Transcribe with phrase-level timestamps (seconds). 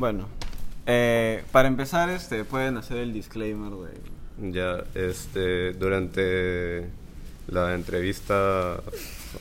[0.00, 0.28] Bueno,
[0.86, 4.50] eh, para empezar, este, pueden hacer el disclaimer de...
[4.50, 6.86] Ya, este, durante
[7.48, 8.80] la entrevista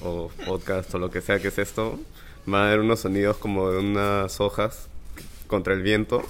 [0.02, 1.98] o podcast o lo que sea que es esto,
[2.46, 4.90] van a haber unos sonidos como de unas hojas
[5.48, 6.24] contra el viento.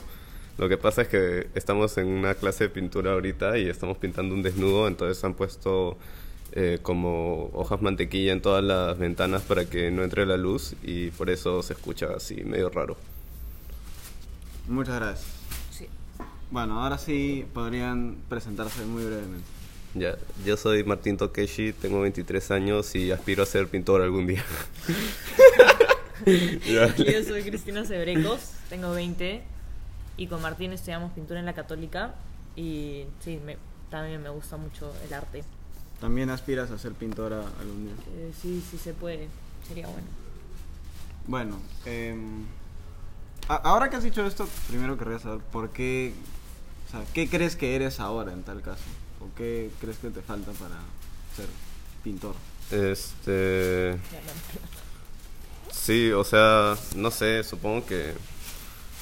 [0.60, 4.36] Lo que pasa es que estamos en una clase de pintura ahorita y estamos pintando
[4.36, 5.98] un desnudo, entonces han puesto
[6.52, 11.10] eh, como hojas mantequilla en todas las ventanas para que no entre la luz y
[11.10, 12.96] por eso se escucha así medio raro.
[14.70, 15.28] Muchas gracias.
[15.72, 15.88] Sí.
[16.52, 19.46] Bueno, ahora sí podrían presentarse muy brevemente.
[19.96, 20.16] Ya,
[20.46, 24.44] yo soy Martín Tokeshi, tengo 23 años y aspiro a ser pintor algún día.
[26.26, 29.42] Yo soy Cristina Sebrecos, tengo 20
[30.18, 32.14] y con Martín estudiamos pintura en la Católica
[32.56, 33.58] y sí, me-
[33.90, 35.44] también me gusta mucho el arte.
[36.02, 37.94] ¿También aspiras a ser pintora algún día?
[38.16, 39.28] Eh, sí, sí se puede,
[39.68, 40.08] sería bueno.
[41.26, 41.56] Bueno,
[41.86, 42.46] a-
[43.56, 46.14] ahora que has dicho esto, primero querría saber por qué,
[46.88, 48.84] o sea, ¿qué crees que eres ahora en tal caso?
[49.20, 50.76] ¿O qué crees que te falta para
[51.36, 51.48] ser
[52.04, 52.36] pintor?
[52.72, 53.98] Este,
[55.72, 58.14] sí, o sea, no sé, supongo que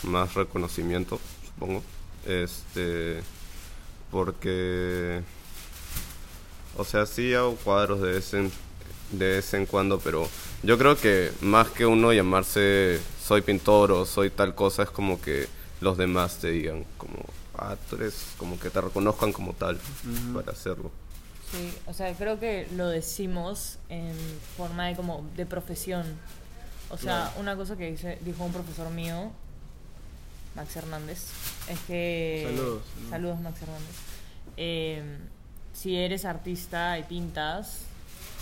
[0.03, 1.83] más reconocimiento, supongo.
[2.25, 3.21] Este,
[4.11, 5.21] porque,
[6.77, 8.51] o sea, sí hago cuadros de vez en,
[9.11, 10.27] de vez en cuando, pero
[10.63, 15.21] yo creo que más que uno llamarse soy pintor o soy tal cosa, es como
[15.21, 15.47] que
[15.81, 17.15] los demás te digan, como,
[17.55, 19.79] ah, tú eres, como que te reconozcan como tal
[20.33, 20.91] para hacerlo.
[21.51, 24.15] Sí, o sea, creo que lo decimos en
[24.57, 26.05] forma de como de profesión.
[26.89, 29.31] O sea, una cosa que dice, dijo un profesor mío,
[30.55, 31.29] Max Hernández,
[31.69, 32.43] es que...
[32.47, 32.81] Saludos.
[33.09, 33.95] Saludos, Max Hernández.
[34.57, 35.17] Eh,
[35.73, 37.81] si eres artista y pintas,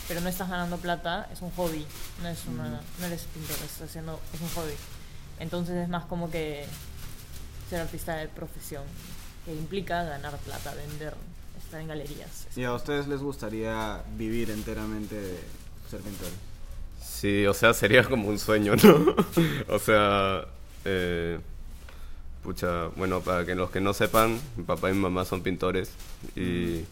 [0.07, 1.85] pero no estás ganando plata, es un hobby,
[2.21, 4.73] no, es una, no eres pintor, estás haciendo, es un hobby.
[5.39, 6.65] Entonces es más como que
[7.69, 8.83] ser artista de profesión,
[9.45, 11.15] que implica ganar plata, vender,
[11.57, 12.47] estar en galerías.
[12.55, 15.39] ¿Y a ustedes les gustaría vivir enteramente de
[15.89, 16.33] ser pintores?
[17.01, 19.15] Sí, o sea, sería como un sueño, ¿no?
[19.73, 20.45] o sea,
[20.83, 21.39] eh,
[22.43, 25.89] pucha, bueno, para que los que no sepan, mi papá y mi mamá son pintores
[26.35, 26.85] y,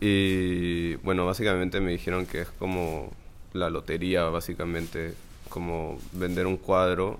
[0.00, 3.10] y bueno, básicamente me dijeron que es como
[3.52, 5.14] la lotería, básicamente,
[5.48, 7.18] como vender un cuadro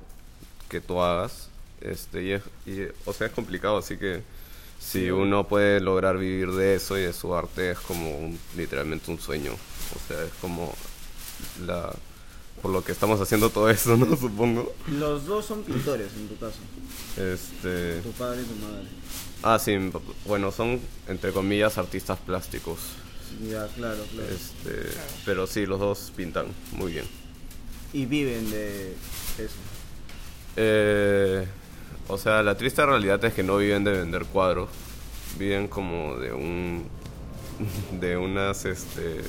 [0.69, 1.49] que tú hagas,
[1.81, 4.23] este, y, es, y, o sea, es complicado, así que
[4.79, 9.11] si uno puede lograr vivir de eso y de su arte es como un- literalmente
[9.11, 10.73] un sueño, o sea, es como
[11.67, 11.93] la
[12.63, 14.17] por lo que estamos haciendo todo eso, ¿no?
[14.17, 14.73] Supongo.
[14.89, 16.59] Los dos son pintores en tu caso,
[17.17, 18.87] Este, tu padre y tu madre.
[19.43, 19.77] ah, sí,
[20.27, 22.79] bueno, son entre comillas artistas plásticos.
[23.49, 24.29] Ya, claro, claro.
[24.29, 24.91] Este,
[25.25, 27.05] pero sí, los dos pintan muy bien.
[27.93, 28.93] Y viven de
[29.39, 29.55] eso.
[30.57, 31.47] Eh,
[32.09, 34.69] o sea, la triste realidad es que no viven de vender cuadros,
[35.39, 36.85] viven como de un
[38.01, 39.21] de unas este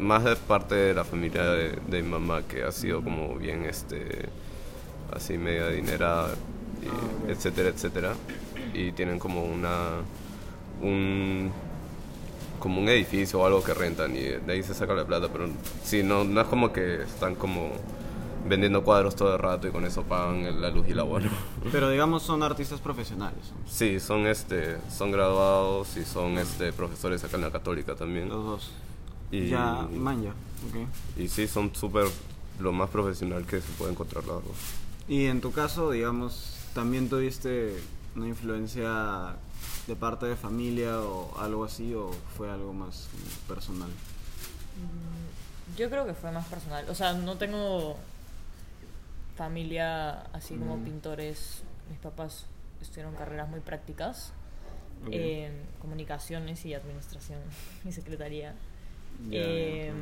[0.00, 3.64] más de parte de la familia de, de mi mamá que ha sido como bien
[3.64, 4.28] este
[5.12, 6.34] así media adinerada
[6.82, 8.14] y Ah, etcétera etcétera
[8.72, 9.98] y tienen como una
[10.80, 11.50] un
[12.58, 15.48] como un edificio o algo que rentan y de ahí se saca la plata pero
[15.84, 17.70] sí no no es como que están como
[18.48, 21.30] vendiendo cuadros todo el rato y con eso pagan la luz y el agua ¿no?
[21.70, 23.52] Pero digamos son artistas profesionales.
[23.68, 28.44] sí son este son graduados y son este profesores acá en la católica también Los
[28.44, 28.70] dos.
[29.30, 30.30] Y Ya, manja.
[30.30, 31.18] ok.
[31.18, 32.06] y sí son súper
[32.58, 34.56] lo más profesional que se puede encontrar los dos
[35.08, 37.74] Y en tu caso, digamos, ¿también tuviste
[38.16, 39.34] una influencia
[39.86, 43.08] de parte de familia o algo así o fue algo más
[43.48, 43.88] personal?
[45.76, 46.84] Yo creo que fue más personal.
[46.90, 47.96] O sea, no tengo
[49.36, 50.84] familia así como Mm.
[50.84, 51.62] pintores.
[51.88, 52.44] Mis papás
[52.80, 54.32] estudiaron carreras muy prácticas.
[55.02, 55.08] Ok.
[55.12, 57.38] en comunicaciones y administración
[57.86, 58.54] y secretaría.
[59.30, 59.92] Eh,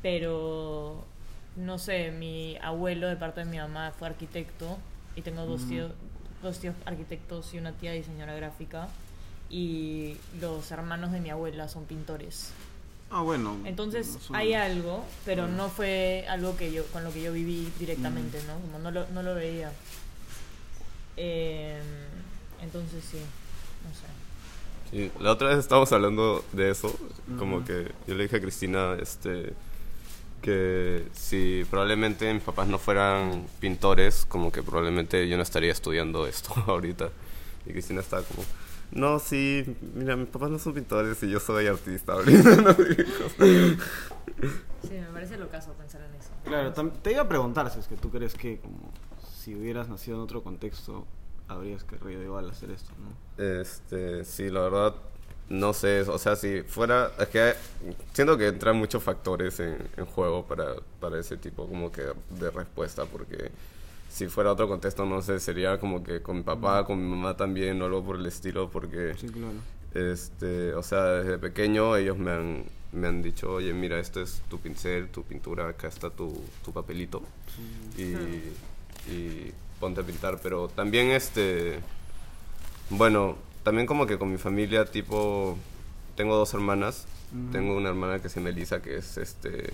[0.00, 1.04] Pero,
[1.56, 4.78] no sé, mi abuelo de parte de mi mamá fue arquitecto
[5.16, 5.68] y tengo dos, Mm.
[5.68, 5.92] tíos,
[6.42, 8.88] dos tíos arquitectos y una tía diseñadora gráfica.
[9.50, 12.52] Y los hermanos de mi abuela son pintores.
[13.10, 13.56] Ah, bueno.
[13.64, 15.56] Entonces hay algo, pero Mm.
[15.56, 18.54] no fue algo que yo con lo que yo viví directamente, ¿no?
[18.60, 19.72] Como no lo, no lo veía.
[21.16, 21.80] Eh,
[22.62, 24.06] entonces sí, no sé.
[24.90, 26.94] Sí, la otra vez estábamos hablando de eso,
[27.38, 27.66] como Ujú.
[27.66, 29.52] que yo le dije a Cristina este,
[30.40, 36.26] que si probablemente mis papás no fueran pintores, como que probablemente yo no estaría estudiando
[36.26, 37.10] esto ahorita.
[37.66, 38.42] Y Cristina estaba como,
[38.92, 42.56] no, sí, mira, mis papás no son pintores y yo soy artista ahorita.
[42.56, 42.72] ¿no?
[42.74, 46.30] Sí, me parece lo caso pensar en eso.
[46.44, 48.90] Claro, te iba a preguntar si es que tú crees que como
[49.42, 51.06] si hubieras nacido en otro contexto
[51.48, 53.42] habrías querido igual hacer esto, ¿no?
[53.60, 54.94] Este, sí, la verdad,
[55.48, 57.54] no sé, o sea, si fuera, es que
[58.12, 62.50] siento que entran muchos factores en, en juego para, para ese tipo como que de
[62.50, 63.50] respuesta, porque
[64.10, 67.36] si fuera otro contexto, no sé, sería como que con mi papá, con mi mamá
[67.36, 69.52] también, o algo por el estilo, porque, Sí, claro.
[69.94, 74.42] este, o sea, desde pequeño ellos me han, me han dicho, oye, mira, esto es
[74.50, 77.22] tu pincel, tu pintura, acá está tu, tu papelito,
[77.96, 81.80] y, y ponte a pintar, pero también, este,
[82.90, 85.56] bueno, también como que con mi familia, tipo,
[86.16, 87.06] tengo dos hermanas,
[87.52, 89.72] tengo una hermana que se llama Elisa, que es, este,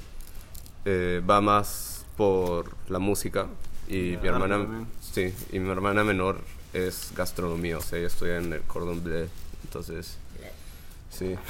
[0.84, 3.46] eh, va más por la música,
[3.88, 4.86] y mi hermana, también.
[5.00, 6.40] sí, y mi hermana menor
[6.72, 9.28] es gastronomía, o sea, ella estudia en el Cordon Bleu,
[9.64, 10.18] entonces,
[11.10, 11.34] sí.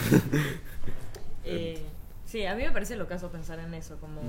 [1.46, 1.78] Eh,
[2.24, 4.22] sí, a mí me parece lo caso pensar en eso, como,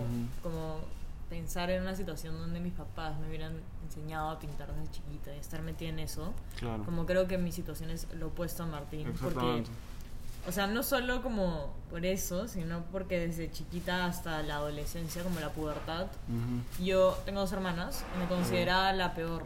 [0.44, 0.82] como
[1.30, 5.40] pensar en una situación donde mis papás me hubieran enseñado a pintar desde chiquita y
[5.40, 6.34] estar metida en eso.
[6.60, 6.84] Claro.
[6.84, 9.12] Como creo que mi situación es lo opuesto a Martín.
[9.22, 9.64] Porque,
[10.48, 15.40] o sea, no solo como por eso, sino porque desde chiquita hasta la adolescencia, como
[15.40, 16.84] la pubertad, Ujú.
[16.86, 19.44] yo tengo dos hermanas y me consideraba la peor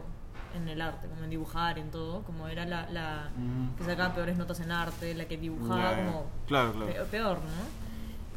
[0.56, 3.78] en el arte, como en dibujar, en todo, como era la, la Ujú.
[3.78, 6.06] que sacaba peores notas en arte, la que dibujaba ya.
[6.06, 6.88] como Claro, claro.
[6.92, 7.89] pe- peor, ¿no?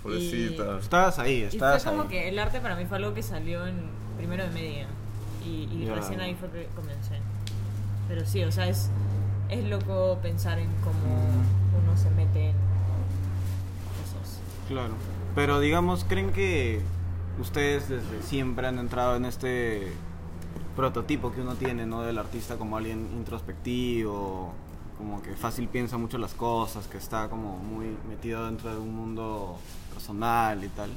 [0.03, 0.79] Pobrecita.
[0.79, 2.09] Estabas ahí, Y fue estabas como ahí.
[2.09, 3.77] que el arte para mí fue algo que salió en
[4.17, 4.87] primero de media
[5.45, 5.95] y, y Ya.
[5.95, 7.19] recién ahí fue que comencé.
[8.09, 8.91] Pero sí, o sea, es,
[9.49, 11.17] es loco pensar en cómo
[11.83, 14.39] uno se mete en cosas.
[14.69, 14.95] Claro.
[15.35, 16.81] Pero digamos, ¿creen que
[17.41, 19.93] ustedes desde siempre han entrado en este
[20.77, 22.03] prototipo que uno tiene, ¿no?
[22.03, 24.53] Del artista como alguien introspectivo,
[24.99, 28.95] como que fácil piensa mucho las cosas, que está como muy metido dentro de un
[28.95, 29.57] mundo
[29.95, 30.91] personal y tal.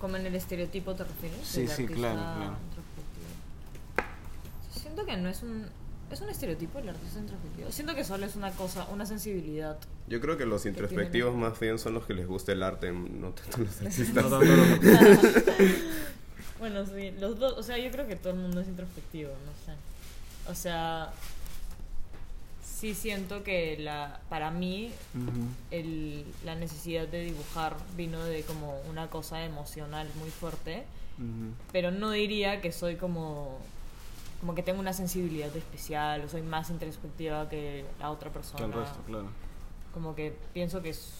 [0.00, 1.38] ¿Como en el estereotipo te refieres?
[1.44, 2.56] Sí, sí, claro, claro.
[2.68, 3.28] introspectivo.
[4.72, 5.66] Siento que no es un...
[6.10, 7.70] ¿Es un estereotipo el artista introspectivo?
[7.70, 9.76] Siento que solo es una cosa, una sensibilidad.
[10.08, 13.32] Yo creo que los introspectivos más bien son los que les gusta el arte, no
[13.32, 14.14] tanto los No artistas.
[14.14, 14.46] tanto lo-
[16.58, 19.66] Bueno, sí, los dos, o sea, yo creo que todo el mundo es introspectivo, no
[19.66, 19.78] sé.
[20.50, 21.12] O sea,
[22.78, 24.92] sí siento que la, para mí
[25.70, 30.84] el, la necesidad de dibujar vino de como una cosa emocional muy fuerte,
[31.72, 33.58] pero no diría que soy como
[34.40, 38.66] como que tengo una sensibilidad especial o soy más introspectiva que la otra Que persona.
[38.66, 39.26] el resto, claro.
[39.92, 41.14] Como que pienso que es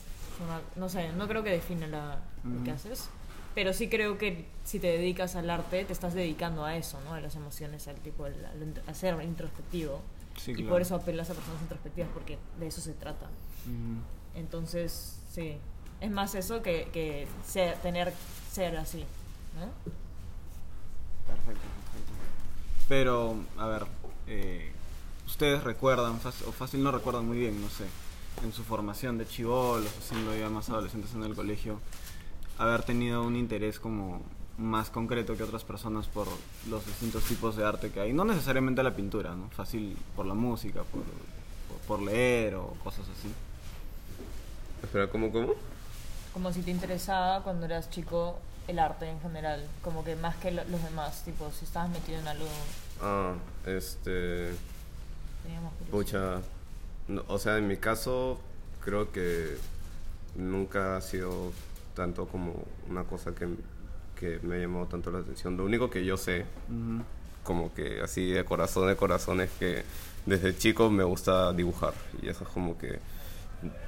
[0.46, 3.08] una, no sé, no creo que define la, lo que haces,
[3.56, 7.14] pero sí creo que si te dedicas al arte te estás dedicando a eso, ¿no?
[7.14, 10.00] A las emociones, al tipo, al- a ser introspectivo.
[10.38, 10.70] Sí, y claro.
[10.70, 13.26] por eso apelas a personas introspectivas porque de eso se trata.
[14.34, 15.56] Entonces, sí,
[16.00, 18.12] es más eso que, que ser, tener
[18.50, 19.04] ser así,
[19.58, 19.66] ¿no?
[21.26, 22.12] Perfecto, perfecto.
[22.88, 23.86] Pero, a ver,
[24.26, 24.72] eh,
[25.26, 27.84] ustedes recuerdan, fácil, o fácil no recuerdan muy bien, no sé,
[28.42, 31.80] en su formación de chivolos, o siendo ya más adolescentes en el colegio,
[32.56, 34.22] haber tenido un interés como
[34.58, 36.26] más concreto que otras personas por
[36.68, 38.12] los distintos tipos de arte que hay.
[38.12, 39.48] No necesariamente la pintura, ¿no?
[39.50, 41.02] Fácil por la música, por,
[41.68, 43.28] por, por leer o cosas así.
[44.82, 45.54] Espera, ¿cómo, cómo?
[46.32, 48.38] Como si te interesaba cuando eras chico
[48.68, 52.18] el arte en general, como que más que lo- los demás, tipo, si estabas metido
[52.20, 52.46] en algo,
[53.00, 53.34] Ah,
[53.64, 54.52] este...
[55.42, 56.40] teníamos Pucha,
[57.08, 58.38] no, o sea, en mi caso
[58.84, 59.56] creo que
[60.36, 61.52] nunca ha sido
[61.94, 62.54] tanto como
[62.90, 63.48] una cosa que,
[64.18, 65.56] que me ha llamado tanto la atención.
[65.56, 67.02] Lo único que yo sé, Ujú.
[67.44, 69.82] como que así de corazón de corazón, es que
[70.26, 71.94] desde chico me gusta dibujar.
[72.22, 72.98] Y eso es como que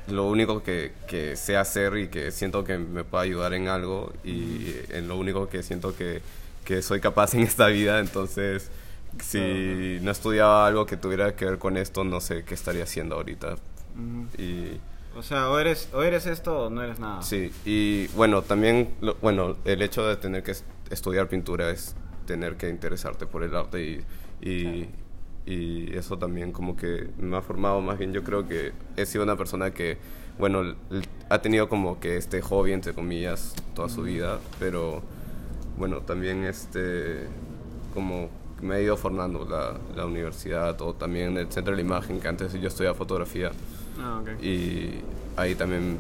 [0.08, 4.12] lo único que, que sé hacer y que siento que me puede ayudar en algo
[4.24, 6.22] y en lo único que siento que,
[6.64, 8.00] que soy capaz en esta vida.
[8.00, 8.70] Entonces,
[9.22, 13.16] si no estudiaba algo que tuviera que ver con esto, no sé qué estaría haciendo
[13.16, 13.54] ahorita.
[13.54, 14.42] Ujú.
[14.42, 14.80] Y
[15.16, 17.20] O sea, o eres, o eres esto o no eres nada.
[17.22, 21.96] sí, y bueno, también, lo- bueno, el hecho de tener que es- estudiar pintura es
[22.26, 23.82] tener que interesarte por el arte
[24.40, 24.88] y, y,
[25.46, 28.12] y eso también como que me ha formado más bien.
[28.12, 29.98] Yo creo que he sido una persona que,
[30.38, 30.76] bueno,
[31.28, 35.02] ha tenido como que este hobby, entre comillas, toda su vida, pero
[35.76, 37.26] bueno, también este,
[37.94, 38.28] como
[38.62, 42.28] me he ido formando la, la universidad o también el centro de la imagen, que
[42.28, 43.50] antes yo estudiaba fotografía
[44.00, 45.00] Ah, y
[45.36, 45.98] ahí también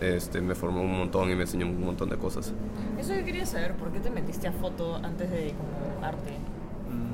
[0.00, 2.52] este, me formó un montón y me enseñó un montón de cosas.
[2.98, 6.30] Eso yo quería saber, ¿por qué te metiste a foto antes de como arte?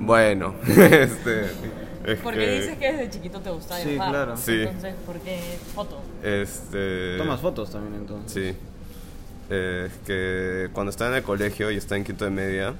[0.00, 1.44] Bueno, este,
[2.04, 4.10] es Porque que, dices que desde chiquito te gustaba Sí, dibujar.
[4.10, 4.36] claro.
[4.36, 4.60] Sí.
[4.62, 5.38] Entonces, ¿por qué
[5.74, 6.00] foto?
[6.22, 8.32] este, Tomas fotos también entonces.
[8.32, 8.56] Sí.
[9.50, 12.74] Eh, Es que cuando estaba en el colegio y estaba en quinto de media,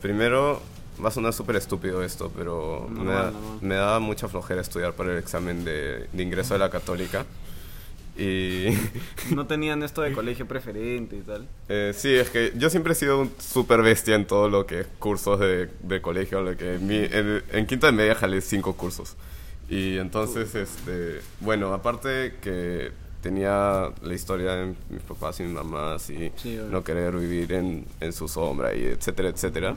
[0.00, 0.60] primero
[1.02, 3.58] va a sonar súper estúpido esto, pero me, Normal, da- normal.
[3.60, 7.24] me daba mucha flojera estudiar para el examen de, de ingreso de la católica.
[8.16, 8.66] Y
[9.34, 11.48] No tenían esto de colegio preferente y tal.
[11.68, 14.80] eh, sí, es que yo siempre he sido un súper bestia en todo lo que
[14.80, 16.40] es cursos de, de colegio.
[16.42, 19.16] Lo que mi- en, en quinto de media jalé cinco cursos.
[19.68, 26.10] Y entonces, este, bueno, aparte que tenía la historia de mis papás y mis mamás
[26.10, 29.74] y Sí, no querer vivir en, en su sombra y etcétera, etcétera.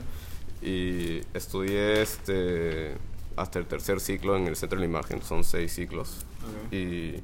[0.62, 2.96] Y estudié este,
[3.36, 6.26] hasta el tercer ciclo en el Centro de la Imagen, son seis ciclos.
[6.42, 6.72] Ok.
[6.72, 7.22] Y,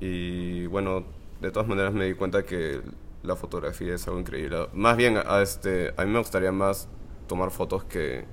[0.00, 1.04] y bueno,
[1.40, 2.80] de todas maneras me di cuenta que
[3.22, 4.68] la fotografía es algo increíble.
[4.74, 6.88] Más bien, a, este, a mí me gustaría más
[7.26, 8.24] tomar fotos que,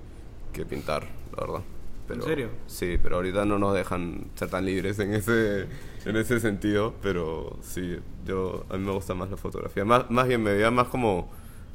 [0.52, 1.62] que pintar, la verdad.
[2.08, 2.50] Pero, serio?
[2.68, 5.68] Sí, pero ahorita no nos dejan ser tan libres en ese,
[6.06, 9.86] en ese sentido, pero sí, yo, a mí me gusta más la fotografía.
[9.86, 11.32] Más, más bien me veía más como,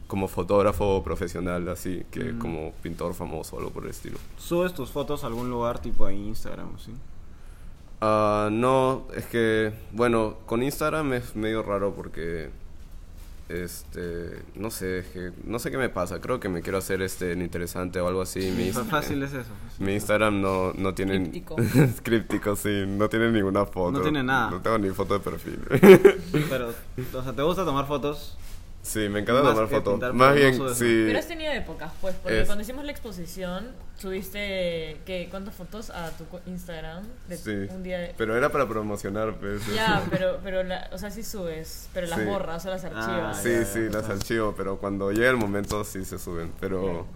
[0.08, 4.18] como fotógrafo profesional, así, que como pintor famoso o algo por el estilo.
[4.38, 6.92] ¿Subes tus fotos a algún lugar tipo a Instagram o sí?
[8.00, 12.48] Ah, no, es que, bueno, con Instagram es medio raro porque,
[13.50, 17.02] este, no sé, es que, no sé qué me pasa, creo que me quiero hacer
[17.02, 18.50] este en interesante o algo así.
[18.56, 19.50] Mi, Fácil es eso.
[19.66, 19.84] fácil.
[19.86, 21.18] mi Instagram no, no tiene...
[21.18, 21.56] Críptico.
[22.02, 23.90] Críptico, sí, no tiene ninguna foto.
[23.90, 24.52] No tiene nada.
[24.52, 25.60] No tengo ni foto de perfil.
[26.48, 26.72] Pero,
[27.14, 28.38] o sea, ¿te gusta tomar fotos?
[28.88, 30.14] Sí, me encanta Más tomar que fotos.
[30.14, 31.04] Más bien, sí.
[31.06, 33.68] Pero has tenido épocas, pues, porque Es- cuando hicimos la exposición,
[33.98, 35.28] subiste, ¿qué?
[35.30, 37.04] ¿Cuántas fotos a tu co- Instagram?
[37.28, 38.14] De Sí, un día de...
[38.16, 39.66] pero era para promocionar, pues.
[39.74, 42.24] Ya, pero, pero la, o sea, sí subes, pero las Sí.
[42.24, 43.42] borras o las archivas.
[43.42, 46.52] Sí, ya, sí, ya, las archivo, pero cuando llega el momento sí se suben.
[46.60, 47.06] Pero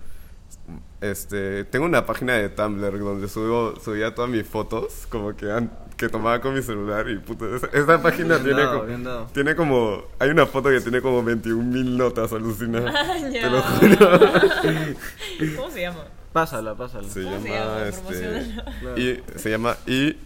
[1.01, 5.73] este tengo una página de Tumblr donde subo subía todas mis fotos, como que an-
[6.03, 9.05] que tomaba con mi celular y puta, esa, esa página Bien tiene dado, como, bien
[9.05, 9.27] dado.
[9.33, 12.81] tiene como hay una foto que tiene como 21 mil notas, alucina.
[12.95, 13.49] Ah, Te ya.
[13.49, 14.21] lo juro.
[15.57, 16.05] ¿Cómo se llama?
[16.33, 17.09] Pásala, pásala.
[17.09, 17.89] Se ¿Cómo se llama llama?
[17.89, 18.55] este.
[18.81, 18.99] Claro.
[18.99, 20.17] y se llama I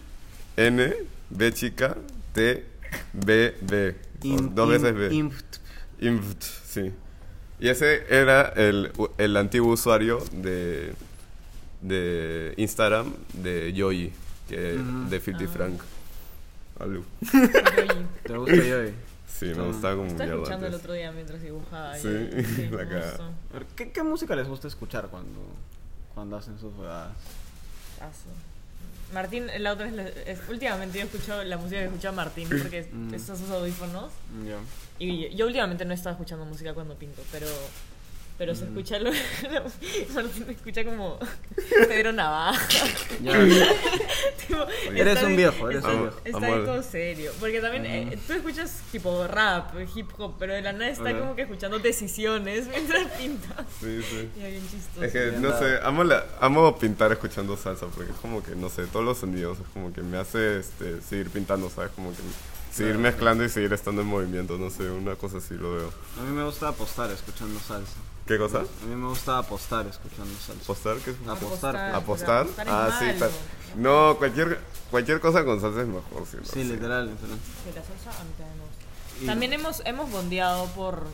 [0.55, 0.93] N
[1.29, 1.95] B chica
[2.33, 2.65] T
[3.13, 3.95] B B.
[4.53, 5.13] Dos veces B.
[5.99, 6.91] Inft, sí.
[7.59, 10.93] Y ese era el, el antiguo usuario de,
[11.81, 14.11] de Instagram de Joey,
[14.47, 15.49] que, de Filthy Ah.
[15.53, 15.81] Frank.
[16.79, 17.03] Yoyi.
[18.23, 18.77] ¿Te gusta yo?
[19.27, 20.79] Sí, me gustaba como Estaba escuchando el antes.
[20.83, 21.95] otro día mientras dibujaba.
[21.95, 23.29] Sí, y- sí, la gustó.
[23.75, 25.39] ¿Qué, ¿Qué música les gusta escuchar cuando,
[26.15, 27.11] cuando hacen sus jugadas?
[27.99, 28.29] Paso.
[29.13, 33.13] Martín, la otra vez, es- últimamente yo escucho la música que escucha Martín porque Mm.
[33.13, 34.11] estos sus audífonos.
[34.43, 34.57] Ya.
[34.97, 37.45] Y yo, yo últimamente no estaba escuchando música cuando pinto, pero
[38.37, 38.55] pero Mm.
[38.57, 39.11] se escucha lo,
[40.13, 41.19] Martín escucha como
[41.87, 42.85] Pedro Navaja.
[43.23, 43.33] Ya.
[44.47, 46.17] Tipo, Eres está un viejo, eres está, un viejo.
[46.23, 47.31] Está todo serio.
[47.39, 51.35] Porque también eh, tú escuchas tipo rap, hip hop, pero de la nada está como
[51.35, 53.65] que escuchando decisiones mientras pintas.
[53.81, 54.29] Sí, sí.
[54.37, 55.03] Y bien chistoso.
[55.03, 58.69] Es que, no sé, amo, la, amo pintar escuchando salsa, porque es como que, no
[58.69, 61.91] sé, todos los sonidos es como que me hace este, seguir pintando, ¿sabes?
[61.91, 62.17] Como que
[62.71, 65.91] seguir mezclando y seguir estando en movimiento, no sé, una cosa así lo veo.
[66.19, 67.97] A mí me gusta apostar escuchando salsa.
[68.27, 68.59] ¿Qué cosa?
[68.59, 70.61] A mí me gusta apostar escuchando salsa.
[70.63, 70.97] ¿Apostar?
[70.97, 71.17] ¿Qué es?
[71.27, 71.75] Apostar.
[71.95, 72.45] ¿Apostar?
[72.47, 73.05] es Ah, sí.
[73.05, 73.19] malo.
[73.19, 73.31] ta-
[73.75, 74.59] No, cualquier,
[74.91, 76.37] cualquier cosa con salsa es mejor, sí.
[76.37, 77.37] no Sí, literal, literal.
[77.63, 78.83] Sí, la salsa a mí también me gusta.
[79.21, 81.07] Y- También hemos, hemos bondeado por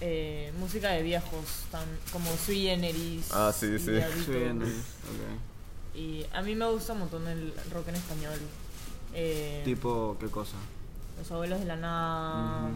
[0.00, 3.26] eh, música de viejos, tan, como Sui Generis.
[3.32, 3.86] Ah, sí, y sí.
[4.26, 5.96] Sí, no, ok.
[5.96, 8.38] Y a mí me gusta un montón el rock en español.
[9.14, 10.54] Eh, Tipo, ¿qué cosa?
[11.18, 12.68] Los abuelos de la nada.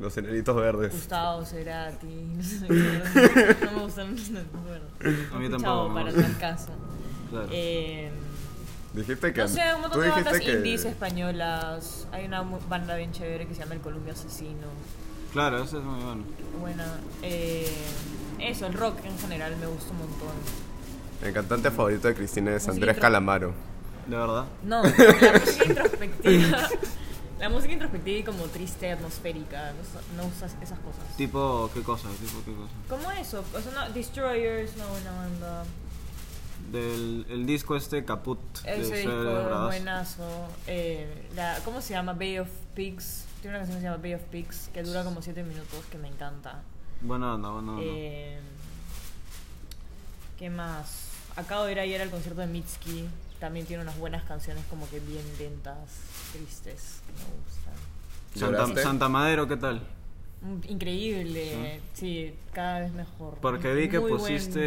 [0.00, 0.92] Los enanitos verdes.
[0.92, 2.06] Gustavo Cerati.
[2.06, 2.66] No, sé,
[3.64, 4.14] no me gustan.
[4.14, 4.84] No, bueno,
[5.34, 6.70] A mí tampoco para tal caso.
[7.30, 7.48] Claro.
[7.52, 8.10] Eh,
[8.94, 9.40] Dijiste que...
[9.42, 12.08] no sé, un montón de bandas que- indies españolas.
[12.12, 14.66] Hay una banda bien chévere que se llama El Columbio Asesino.
[15.32, 16.22] Claro, ese es muy bueno.
[16.60, 16.86] Buena.
[17.22, 17.70] Eh,
[18.40, 20.34] eso, el rock en general me gusta un montón.
[21.22, 23.52] El cantante favorito de Cristina es Andrés Calamaro.
[24.08, 24.46] ¿De verdad?
[24.64, 26.68] No, la música introspectiva.
[27.40, 29.72] La música introspectiva y como triste, atmosférica.
[29.72, 31.16] No, no usas esas cosas.
[31.16, 32.08] Tipo, ¿qué cosa?
[32.20, 32.72] Tipo, ¿qué cosa?
[32.88, 33.42] ¿Cómo eso?
[33.54, 35.64] O sea, no, Destroyers, una buena banda.
[36.70, 40.48] Del el disco este Caput Ese disco buenazo.
[40.66, 42.12] Eh, la, ¿Cómo se llama?
[42.12, 43.24] Bay of Pigs.
[43.40, 45.96] Tiene una canción que se llama Bay of Pigs que dura como 7 minutos que
[45.96, 46.60] me encanta.
[47.00, 47.82] Buena onda, buena onda.
[47.82, 48.38] Eh,
[50.38, 51.08] ¿Qué más?
[51.36, 53.08] Acabo de ir ayer al concierto de Mitski.
[53.40, 55.76] También tiene unas buenas canciones como que bien lentas,
[56.32, 58.66] tristes, que me gustan.
[58.66, 58.82] Santa.
[58.82, 59.80] Santa Madero, ¿qué tal?
[60.42, 63.38] Mm, Increíble, sí, cada vez mejor.
[63.42, 64.60] Porque vi que Muy pusiste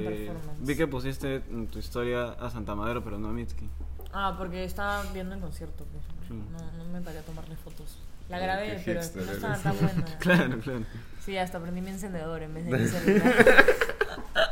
[0.00, 0.58] buen performance.
[0.66, 3.68] vi que pusiste en tu historia a Santa Madero, pero no a Mitski.
[4.12, 6.02] Ah, porque estaba viendo el concierto, pues.
[6.28, 6.34] Sí.
[6.34, 7.98] No, no me paré a tomarle fotos.
[8.28, 9.28] La grabé, pero no eres.
[9.34, 10.04] estaba tan buena.
[10.20, 10.84] Claro, claro.
[11.24, 13.34] Sí, hasta prendí mi encendedor en vez de mi celular.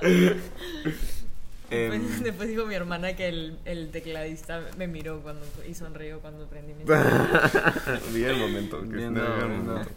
[1.70, 6.20] Em, Después, después dijo mi hermana que el, el tecladista me miró cuando y sonrió
[6.20, 6.84] cuando prendí mi
[8.14, 8.80] Vi el momento.
[8.80, 9.90] Que el momento.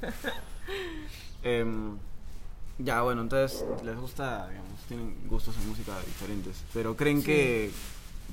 [1.44, 1.98] Em,
[2.78, 7.26] ya, bueno, entonces les gusta, digamos, tienen gustos en música diferentes, pero creen Sí.
[7.26, 7.72] que...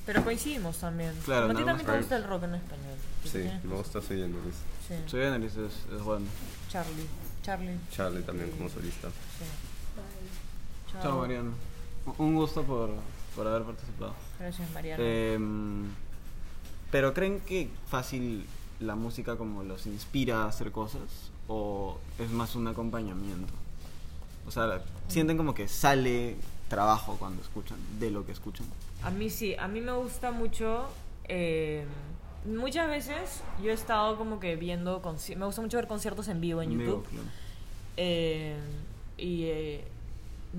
[0.07, 1.13] Pero coincidimos también.
[1.25, 2.97] Claro, a ti también te gusta el rock en español.
[3.25, 4.55] Sí, me gusta Soy Luis.
[4.87, 4.95] Sí.
[5.07, 6.27] Soy es, es bueno.
[6.71, 7.07] Charlie.
[7.43, 7.77] Charlie.
[7.91, 9.09] Charlie también como solista.
[9.09, 9.45] Sí.
[11.03, 11.53] Chao, Mariano.
[12.17, 12.91] Un gusto por,
[13.35, 14.15] por haber participado.
[14.39, 15.03] Gracias, Mariano.
[15.03, 15.85] Em,
[16.91, 18.45] pero creen que fácil
[18.81, 21.03] la música como los inspira a hacer cosas
[21.49, 23.53] o es más un acompañamiento.
[24.47, 26.37] O sea, sienten como que sale
[26.69, 28.67] trabajo cuando escuchan de lo que escuchan.
[29.03, 30.87] A mí sí, a mí me gusta mucho.
[31.25, 31.85] eh,
[32.47, 35.03] muchas veces yo he estado como que viendo.
[35.37, 37.09] Me gusta mucho ver conciertos en vivo en En vivo, YouTube.
[37.11, 37.27] claro.
[37.97, 38.57] Eh,
[39.19, 39.85] y eh,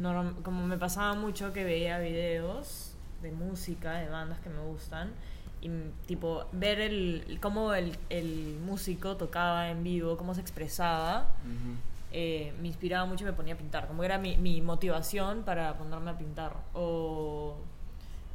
[0.01, 5.11] norm- como me pasaba mucho que veía videos de música, de bandas que me gustan,
[5.61, 11.33] y mm, tipo ver el, cómo el, el músico tocaba en vivo, cómo se expresaba,
[11.43, 11.75] Ujú.
[12.11, 15.77] eh, me inspiraba mucho y me ponía a pintar, como era mi, mi motivación para
[15.77, 16.53] ponerme a pintar.
[16.73, 17.57] O,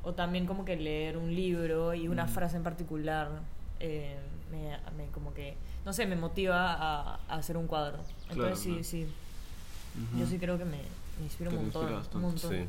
[0.03, 2.29] o también como que leer un libro y una Mm.
[2.29, 3.31] frase en particular
[3.81, 4.17] eh,
[4.51, 5.57] me, me como que,
[5.87, 7.99] no sé, me motiva a, a hacer un cuadro.
[8.31, 8.85] Entonces Claro, sí, claro.
[8.85, 9.07] sí,
[10.13, 10.19] Ujú.
[10.21, 10.79] yo sí creo que me,
[11.19, 11.93] me inspira un montón.
[11.93, 12.51] inspira un montón.
[12.51, 12.67] Sí.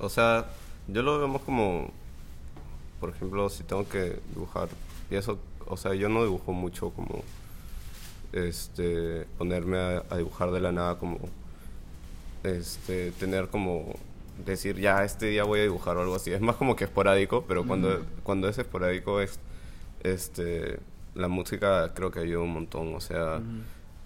[0.00, 0.46] O sea,
[0.86, 1.90] yo lo vemos como,
[3.00, 4.68] por ejemplo, si tengo que dibujar,
[5.10, 7.22] y eso, o sea, yo no dibujo mucho como,
[8.32, 11.18] este, ponerme a, a dibujar de la nada como,
[12.44, 13.94] este, tener como,
[14.44, 16.32] decir, ya, este día voy a dibujar o algo así.
[16.32, 19.38] Es más como que esporádico, pero cuando, cuando es esporádico es,
[20.02, 20.78] este,
[21.14, 23.40] la música creo que ayuda un montón, o sea.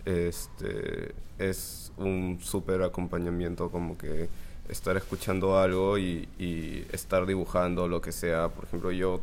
[0.04, 4.28] Este es un súper acompañamiento como que
[4.68, 9.20] estar escuchando algo y, y estar dibujando lo que sea por ejemplo yo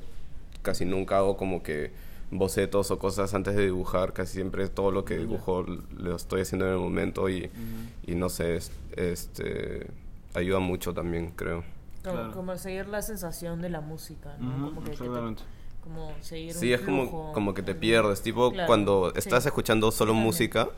[0.61, 1.91] casi nunca hago como que
[2.31, 5.65] bocetos o cosas antes de dibujar casi siempre todo lo que dibujo
[5.97, 8.11] lo estoy haciendo en el momento y, Ujú.
[8.11, 9.87] y no sé es- este
[10.35, 11.63] ayuda mucho también creo
[12.03, 12.31] Como, Claro.
[12.33, 14.67] como seguir la sensación de la música, ¿no?
[14.67, 15.43] Ujú, como que, que te-.
[15.81, 17.31] Como seguir sí un es como flujo.
[17.33, 19.19] como que te pierdes tipo Claro, cuando sí.
[19.19, 20.69] estás escuchando solo música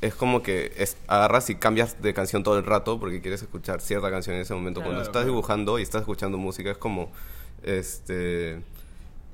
[0.00, 3.80] es como que es- agarras y cambias de canción todo el rato porque quieres escuchar
[3.82, 4.80] cierta canción en ese momento.
[4.80, 4.92] Claro.
[4.92, 5.32] Cuando Claro, estás claro.
[5.34, 7.10] dibujando y estás escuchando música es como,
[7.62, 8.60] este,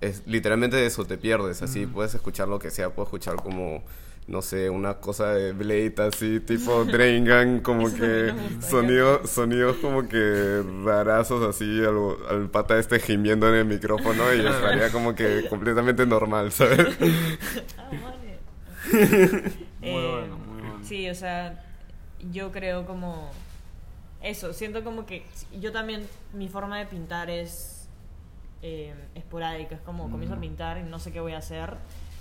[0.00, 1.62] es literalmente eso, te pierdes.
[1.62, 3.82] Así puedes escuchar lo que sea, puedes escuchar como,
[4.28, 8.68] no sé, una cosa de Blade así, tipo Draingan, como Eso que también me gusta,
[8.70, 11.96] sonido, sonidos como que rarazos así, al,
[12.28, 16.88] al pata este gimiendo en el micrófono y estaría como que completamente normal, ¿sabes?
[17.76, 18.40] Ah, vale.
[19.80, 20.80] Muy Eh, bueno, muy bueno.
[20.82, 21.64] Sí, o sea,
[22.32, 23.30] yo creo como
[24.22, 25.26] eso, siento como que
[25.60, 27.88] yo también mi forma de pintar es
[28.62, 30.40] eh, esporádica, es como comienzo a Ujú.
[30.40, 31.78] pintar y no sé qué voy a hacer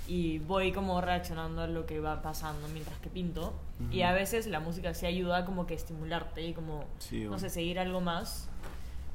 [0.08, 3.54] y voy como reaccionando a lo que va pasando mientras que pinto
[3.92, 4.08] y Ujú.
[4.10, 7.50] a veces la música sí ayuda como que a estimularte y como Sí, no sé,
[7.50, 8.48] seguir algo más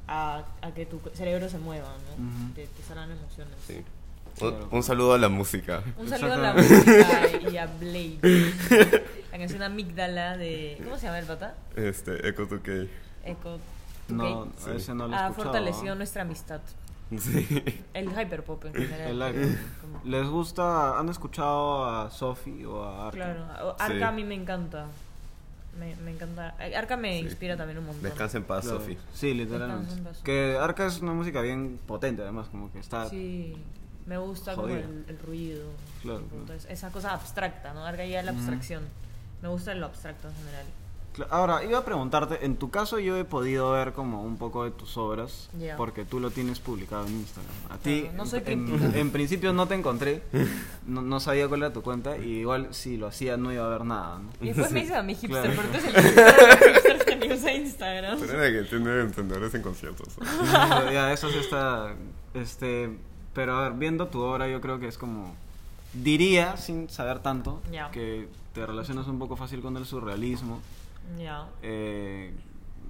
[0.07, 2.23] a, a que tu cerebro se mueva, ¿no?
[2.25, 2.53] Ujú.
[2.55, 3.55] te, te salgan emociones.
[3.65, 3.81] Sí.
[4.37, 4.67] Claro.
[4.71, 5.83] Un, un saludo a la música.
[5.97, 8.17] Un saludo a la música y a Blade.
[9.31, 10.77] La canción Amígdala de.
[10.83, 11.55] ¿Cómo se llama el pata?
[11.75, 12.87] Este, Echo 2K.
[13.25, 13.59] Echo.
[14.09, 14.69] No, Sí.
[14.69, 15.43] a ese no lo he ha escuchado.
[15.53, 16.59] fortalecido nuestra amistad.
[17.19, 17.63] Sí.
[17.93, 19.35] El hyperpop en general.
[19.35, 23.17] El como- ¿Les gusta, han escuchado a Sophie o a Arca?
[23.17, 23.75] Claro.
[23.77, 24.01] Arca Sí.
[24.03, 24.85] a mí me encanta.
[25.79, 26.55] Me, me encanta.
[26.77, 27.25] Arca me Sí.
[27.25, 28.03] inspira también un montón.
[28.03, 28.79] Descansa en paz, Claro.
[28.79, 28.97] Sofi.
[29.13, 29.93] Sí, literalmente.
[30.23, 33.07] Que Arca es una música bien potente, además, como que está...
[33.09, 33.55] Sí.
[34.05, 34.79] Me gusta como Jodida.
[34.79, 35.63] el, el ruido.
[36.01, 37.85] Claro, entonces, esa cosa abstracta, ¿no?
[37.85, 38.39] Arca ya la Ujú.
[38.41, 38.83] abstracción.
[39.41, 40.65] Me gusta lo abstracto en general.
[41.29, 44.71] Ahora, iba a preguntarte, en tu caso yo he podido ver como un poco de
[44.71, 47.53] tus obras, porque tú lo tienes publicado en Instagram.
[47.69, 50.23] A ti, no soy en, principio no te encontré,
[50.87, 53.69] no, no sabía cuál era tu cuenta, y igual si lo hacía no iba a
[53.69, 54.29] ver nada, ¿no?
[54.39, 55.61] Y después me dice a mi hipster, Claro.
[55.61, 58.19] pero tú eres el hipster que ni usa Instagram.
[58.19, 59.01] Pero era que tiene
[59.53, 60.07] en conciertos.
[60.91, 61.93] Ya, eso sí está,
[62.33, 62.89] este,
[63.33, 65.35] pero a ver, viendo tu obra yo creo que es como,
[65.93, 70.59] diría, sin saber tanto, que te relacionas un poco fácil con el surrealismo,
[71.61, 72.33] Eh,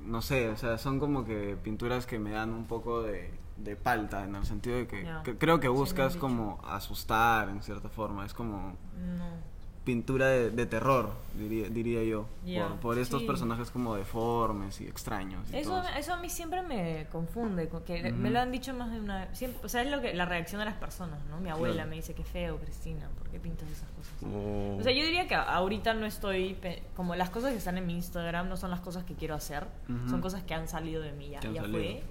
[0.06, 3.76] no sé, o sea, son como que pinturas que me dan un poco de, de
[3.76, 5.06] palta, en el sentido de que,
[5.38, 9.51] creo que buscas como asustar en cierta forma, es como, No.
[9.84, 12.28] Pintura de, de terror, diría, diría yo.
[12.46, 13.28] Por, por estos sí.
[13.28, 15.41] personajes como deformes y extraños.
[15.52, 15.98] y Eso, todo eso.
[15.98, 19.22] eso a mí siempre me confunde, con que me lo han dicho más de una
[19.26, 19.38] vez.
[19.38, 21.39] Siempre, o sea, es lo que, la reacción de las personas, ¿no?
[21.39, 21.89] Mi abuela Claro.
[21.89, 24.13] me dice, qué feo, Cristina, ¿por qué pintas esas cosas?
[24.20, 27.78] Como- O sea, yo diría que ahorita no estoy, pe- como las cosas que están
[27.80, 29.65] en mi Instagram no son las cosas que quiero hacer,
[30.10, 31.80] son cosas que han salido de mí, ya, Que ya salido.
[31.80, 32.04] fue.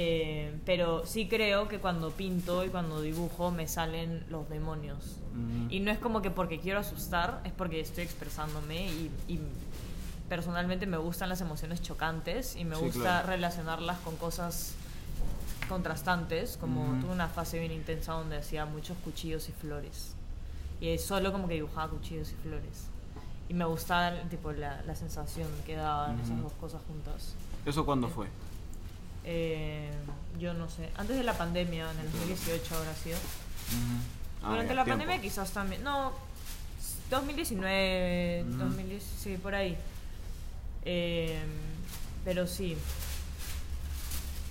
[0.00, 5.16] Eh, pero sí creo que cuando pinto y cuando dibujo me salen los demonios.
[5.32, 5.66] Ujú.
[5.74, 9.40] Y no es como que porque quiero asustar, es porque estoy expresándome y, y
[10.28, 13.26] personalmente me gustan las emociones chocantes y me Sí, gusta claro.
[13.26, 14.74] relacionarlas con cosas
[15.68, 17.00] contrastantes, como Ujú.
[17.00, 20.14] tuve una fase bien intensa donde hacía muchos cuchillos y flores.
[20.80, 22.86] Y solo como que dibujaba cuchillos y flores.
[23.48, 26.42] Y me gustaba tipo la, la sensación que daban esas Ujú.
[26.42, 27.34] dos cosas juntas.
[27.66, 28.28] ¿Eso cuándo fue?
[29.30, 29.90] Eh,
[30.38, 33.18] yo no sé, antes de la pandemia, en el 2018 habrá sido.
[34.42, 35.00] Ah, Durante ya, la tiempo.
[35.02, 35.82] pandemia quizás también.
[35.84, 36.12] No,
[37.10, 38.58] 2019, Ujú.
[38.58, 39.76] 2010, sí, por ahí.
[40.86, 41.38] Eh,
[42.24, 42.76] pero sí.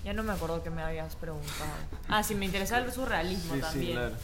[0.05, 1.71] Ya no me acuerdo que me habías preguntado.
[2.07, 3.85] Ah, sí, me interesaba el surrealismo Sí, también.
[3.87, 4.15] sí, claro.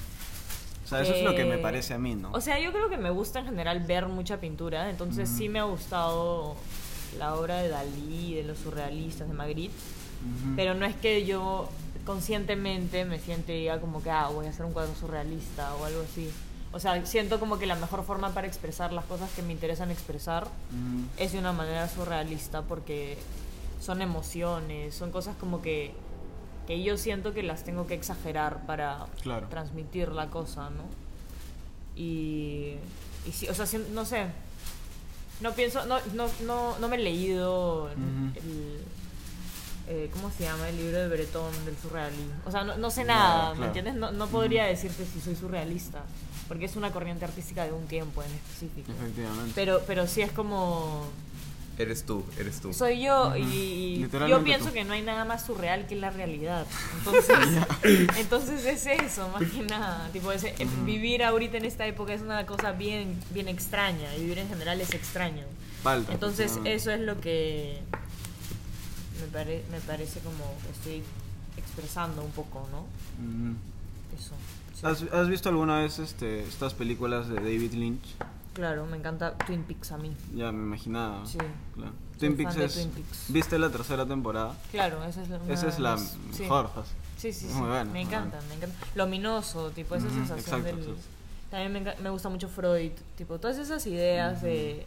[0.86, 2.32] O sea, eso es lo que me Eh, parece a mí, ¿no?
[2.32, 5.58] O sea, yo creo que me gusta en general ver mucha pintura, entonces sí me
[5.60, 6.56] ha gustado
[7.18, 9.74] la obra de Dalí, de los surrealistas, de Magritte,
[10.56, 11.70] Pero no es que yo
[12.06, 15.86] conscientemente me siente y diga como que ah, voy a hacer un cuadro surrealista o
[15.86, 16.30] algo así.
[16.72, 19.92] O sea, siento como que la mejor forma para expresar las cosas que me interesan
[19.92, 20.48] expresar
[21.18, 23.18] es de una manera surrealista porque
[23.80, 25.94] son emociones, son cosas como que,
[26.68, 29.48] que yo siento que las tengo que exagerar para Claro.
[29.50, 30.84] transmitir la cosa, ¿no?
[31.96, 32.76] Y,
[33.28, 34.26] y sí, o sea, no sé,
[35.42, 38.82] no pienso, no, no, no, no me he leído el,
[39.88, 40.69] eh, ¿cómo se llama?
[40.69, 42.34] El libro de Breton del surrealismo.
[42.46, 43.65] O sea, no, no sé nada, ¿me claro.
[43.67, 43.96] entiendes?
[43.96, 46.04] No, no podría decirte si soy surrealista,
[46.48, 48.91] porque es una corriente artística de un tiempo en específico.
[48.91, 49.52] Efectivamente.
[49.56, 51.06] Pero, pero sí es como
[51.78, 52.72] Eres tú, eres tú.
[52.72, 53.38] soy yo Ujú.
[53.38, 54.74] y, y yo pienso tú.
[54.74, 56.67] que no hay nada más surreal que la realidad.
[57.00, 57.38] Entonces,
[58.19, 60.08] entonces es eso, más que nada.
[60.13, 64.15] Tipo, ese- el vivir ahorita en esta época es una cosa bien, bien extraña.
[64.15, 65.43] Y vivir en general es extraño.
[65.82, 66.13] Falta.
[66.13, 67.80] Entonces eso es lo que
[69.21, 71.04] me, pare- me parece como estoy
[71.58, 72.86] expresando un poco, ¿no?
[74.17, 74.34] Eso.
[74.73, 74.86] sí.
[74.86, 78.04] ¿Has, has visto alguna vez este, estas películas de David Lynch?
[78.54, 80.15] Claro, me encanta Twin Peaks a mí.
[80.36, 81.26] Ya me imaginaba.
[81.26, 81.39] Sí.
[81.76, 81.91] Claro.
[82.19, 82.73] Twin Peaks es.
[82.76, 83.26] Twin Peaks.
[83.30, 84.56] ¿Viste la tercera temporada?
[84.71, 85.97] Claro, esa es la, una Esa es la
[86.39, 86.69] mejor.
[87.17, 87.54] Sí, sí, sí.
[87.54, 88.76] Muy buena, me encanta, me encanta.
[88.95, 90.86] Lo ominoso, tipo, esa sensación exacto, del...
[90.86, 91.02] sí.
[91.49, 94.86] También me, me gusta mucho Freud, tipo, todas esas ideas de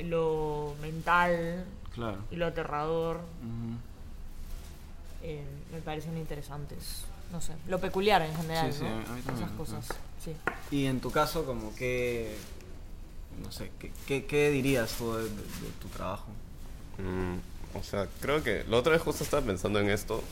[0.00, 2.18] lo mental Claro.
[2.30, 3.20] y lo aterrador
[5.22, 7.04] eh, me parecen interesantes.
[7.32, 8.90] No sé, lo peculiar en general, Sí, sí, ¿no?
[8.94, 9.86] a mí también, Esas cosas,
[10.24, 10.32] sí.
[10.70, 12.36] Y en tu caso, como que.
[13.44, 16.26] No sé, ¿qué, qué, qué dirías tú de, de- de tu trabajo?
[16.98, 17.36] Mm,
[17.78, 20.22] o sea, creo que la otra vez justo estaba pensando en esto.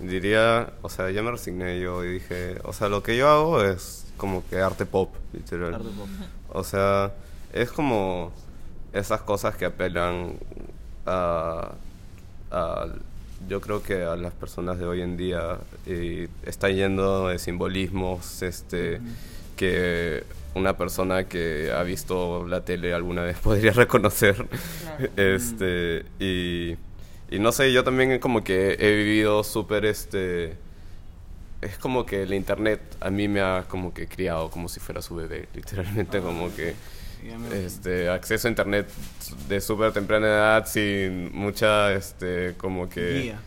[0.00, 3.62] Diría, o sea, ya me resigné yo y dije, o sea, lo que yo hago
[3.62, 5.74] es como que arte pop, literal.
[5.74, 6.08] Arte pop.
[6.50, 7.14] O sea,
[7.52, 8.32] es como
[8.92, 10.36] esas cosas que apelan
[11.06, 11.72] a,
[12.50, 12.86] a-
[13.48, 18.42] yo creo que a las personas de hoy en día y está yendo de simbolismos
[18.42, 19.00] este
[19.56, 25.08] que una persona que ha visto la tele alguna vez podría reconocer Claro.
[25.16, 26.76] este y,
[27.30, 30.56] y no sé yo también como que he vivido súper este
[31.60, 35.02] es como que el internet a mí me ha como que criado como si fuera
[35.02, 36.74] su bebé literalmente como que me-
[37.52, 38.88] este acceso a internet
[39.48, 43.40] de súper temprana edad sin mucha este como que Guía.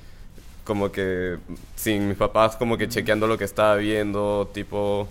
[0.63, 1.37] como que
[1.75, 5.07] sin mis papás como que chequeando lo que estaba viendo tipo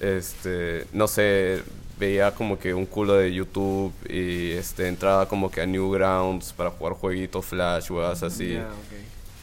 [0.00, 1.62] este no sé
[1.98, 6.70] veía como que un culo de YouTube y este entraba como que a Newgrounds para
[6.70, 8.58] jugar jueguitos flash huevas así.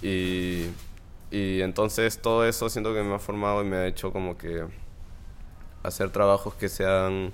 [0.02, 0.68] Y,
[1.32, 4.64] y entonces todo eso siento que me ha formado y me ha hecho como que
[5.84, 7.32] hacer trabajos que sean,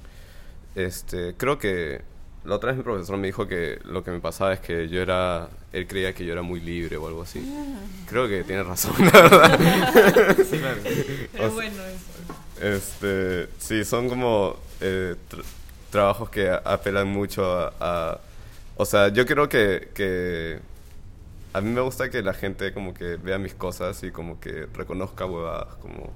[0.75, 2.01] este, creo que
[2.43, 5.01] la otra vez mi profesor me dijo que lo que me pasaba es que yo
[5.01, 7.39] era, él creía que yo era muy libre o algo así.
[8.07, 10.37] Creo que tiene razón, la verdad.
[10.49, 10.79] Sí, claro.
[11.31, 12.65] Pero O bueno, eso.
[12.75, 15.43] Este, sí, son como eh, tr-
[15.89, 18.19] trabajos que apelan mucho a, a-
[18.77, 20.59] O sea, yo creo que, que...
[21.53, 24.67] A mí me gusta que la gente como que vea mis cosas y como que
[24.73, 26.11] reconozca huevadas, como...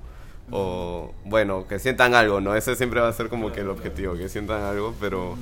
[0.52, 2.56] O, bueno, que sientan algo, ¿no?
[2.56, 5.38] Ese siempre va a ser como que el objetivo, que sientan algo, pero...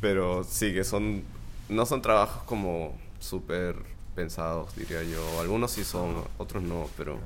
[0.00, 1.22] Pero sí, que son...
[1.68, 3.76] No son trabajos como súper
[4.14, 5.40] pensados, diría yo.
[5.40, 7.18] Algunos sí son, otros no, pero...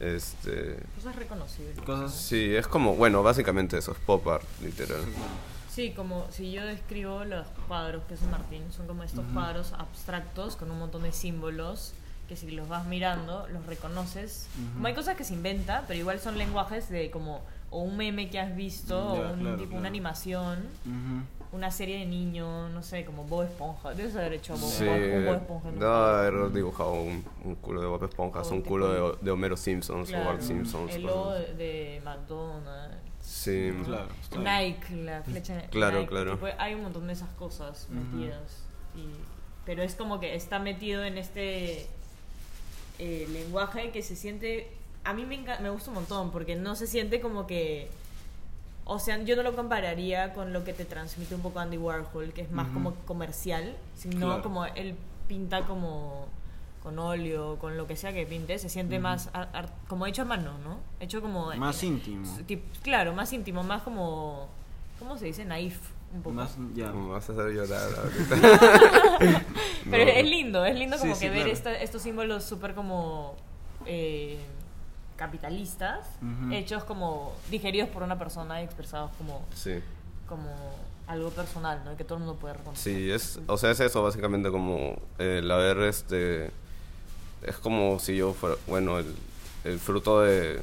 [0.00, 1.78] Este, Cosas reconocibles.
[1.80, 2.14] Cosas...
[2.14, 5.00] sí, es como, bueno, básicamente eso, es pop art, literal.
[5.68, 10.56] Sí, como si yo describo los cuadros que hace Martín, son como estos cuadros abstractos
[10.56, 11.92] con un montón de símbolos
[12.28, 14.48] que si los vas mirando los reconoces.
[14.74, 18.30] Como hay cosas que se inventa, pero igual son lenguajes de como o un meme
[18.30, 19.80] que has visto, Ya, o un claro, tipo claro.
[19.80, 21.56] una animación, Ujú.
[21.56, 23.92] una serie de niños, no sé, como Bob Esponja.
[23.94, 25.70] Debes haber hecho Bob, Sí, un Bob Esponja.
[25.70, 25.94] cuadro.
[25.94, 29.56] haber dibujado un, un culo de Bob Esponja, O un tipo- culo de, de Homero
[29.56, 30.94] Simpsons o Claro, Bart Simpsons.
[30.94, 32.96] El logo de, de McDonald's.
[33.20, 34.08] Sí, Claro.
[34.38, 36.32] Nike, la flecha de Claro, Nike, claro.
[36.32, 38.64] tipo, hay un montón de esas cosas metidas.
[38.96, 39.08] y-
[39.66, 41.86] pero es como que está metido en este
[42.98, 44.70] eh, lenguaje que se siente.
[45.04, 47.88] A mí me, me gusta un montón porque no se siente como que.
[48.84, 52.32] O sea, yo no lo compararía con lo que te transmite un poco Andy Warhol,
[52.32, 54.42] que es más como comercial, sino Claro.
[54.42, 54.94] como él
[55.28, 56.26] pinta como
[56.82, 60.22] con óleo, con lo que sea que pinte, se siente más ar- ar- como hecho
[60.22, 60.78] a mano, ¿no?
[61.00, 62.24] Hecho como Más eh, íntimo.
[62.82, 64.48] Claro, más íntimo, más como.
[64.98, 65.44] ¿Cómo se dice?
[65.44, 65.78] Naif,
[66.14, 66.34] un poco.
[66.34, 66.90] Más, ya.
[66.92, 69.42] me vas a hacer llorar ahorita.
[69.90, 70.10] Pero No.
[70.10, 71.52] es lindo, es lindo como sí, que ver claro.
[71.52, 73.34] esta- estos símbolos súper como.
[73.86, 74.38] eh,
[75.16, 76.06] capitalistas,
[76.52, 79.80] hechos como digeridos por una persona y expresados como, Sí.
[80.28, 80.48] como
[81.08, 81.92] algo personal, ¿no?
[81.92, 82.94] Y que todo el mundo puede reconocer.
[82.94, 86.52] Sí, es, o sea, es eso básicamente como el haber, este,
[87.42, 89.12] es como si yo fuera, bueno, el,
[89.64, 90.60] el fruto de,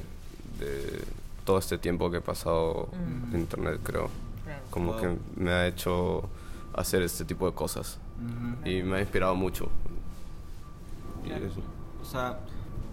[0.60, 1.02] de
[1.44, 3.36] todo este tiempo que he pasado Mm.
[3.36, 4.10] en internet, creo.
[4.76, 5.02] Como Wow.
[5.02, 6.30] que me ha hecho
[6.76, 7.98] hacer este tipo de cosas
[8.66, 9.70] y me ha inspirado mucho.
[11.24, 11.46] Claro.
[12.02, 12.40] O sea,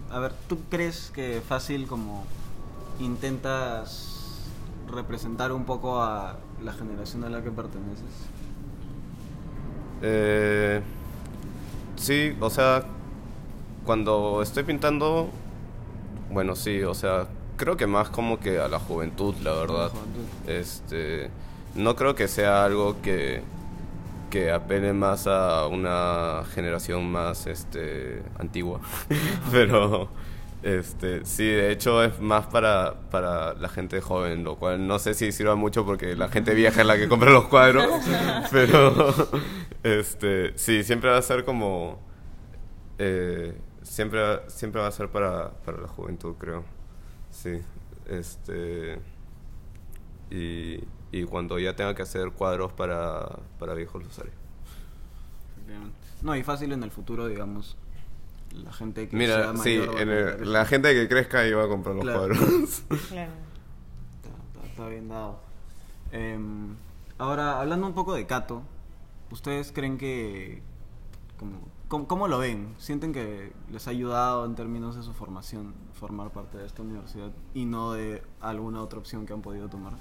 [0.09, 2.23] a ver, ¿tú crees que fácil como
[2.99, 4.47] intentas
[4.89, 8.05] representar un poco a la generación a la que perteneces?
[10.01, 10.81] Eh,
[11.95, 12.85] sí, o sea,
[13.85, 15.29] cuando estoy pintando,
[16.31, 19.89] bueno, sí, o sea, creo que más como que a la juventud, la verdad.
[19.89, 20.49] juventud.
[20.49, 21.29] Este,
[21.75, 23.41] no creo que sea algo que
[24.33, 28.81] que apele más a una generación más este antigua.
[29.51, 30.09] Pero
[30.63, 35.13] este, sí, de hecho es más para, para la gente joven, lo cual no sé
[35.13, 37.85] si sirva mucho porque la gente vieja es la que compra los cuadros,
[38.51, 39.13] pero
[39.83, 41.99] este, sí, siempre va a ser como
[42.97, 46.63] eh, siempre siempre va a ser para, para la juventud, creo.
[47.29, 47.61] Sí.
[48.09, 48.97] Este
[50.31, 50.79] y,
[51.13, 54.31] y cuando ya tenga que hacer cuadros para, para viejos los haré.
[56.21, 57.75] No, y fácil en el futuro, digamos,
[58.53, 61.67] la gente que sea Mira, mayor sí, en el- la gente que crezca iba a
[61.67, 62.19] comprar los Claro.
[62.19, 62.83] cuadros.
[63.09, 63.31] Claro.
[64.15, 65.39] Está, está- está bien dado.
[66.11, 66.75] Em,
[67.17, 68.63] ahora, hablando un poco de Cato,
[69.31, 70.61] ¿ustedes creen que...
[71.37, 72.73] Como, ¿cómo, cómo lo ven?
[72.77, 77.31] ¿Sienten que les ha ayudado en términos de su formación formar parte de esta universidad
[77.53, 79.93] y no de alguna otra opción que han podido tomar?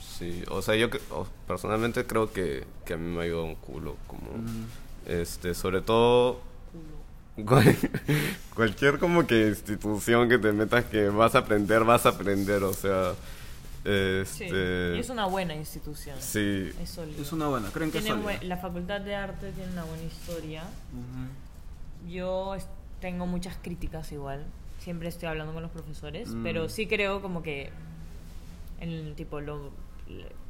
[0.00, 3.54] Sí, o sea, yo cre- o- personalmente creo que, que a mí me ayudó un
[3.54, 4.28] culo, como,
[5.06, 6.40] este, sobre todo,
[7.44, 7.76] cual-
[8.54, 12.72] cualquier como que institución que te metas que vas a aprender, vas a aprender, o
[12.72, 13.12] sea,
[13.84, 16.16] este, Y es una buena institución.
[16.20, 16.98] sí, Es.
[16.98, 20.64] Es una buena, ¿creen que Tiene la Facultad de Arte tiene una buena historia.
[22.08, 22.56] Yo
[23.00, 24.44] tengo muchas críticas igual.
[24.80, 26.42] Siempre estoy hablando con los profesores, Mm.
[26.42, 27.70] pero sí creo como que
[28.80, 29.70] el tipo lo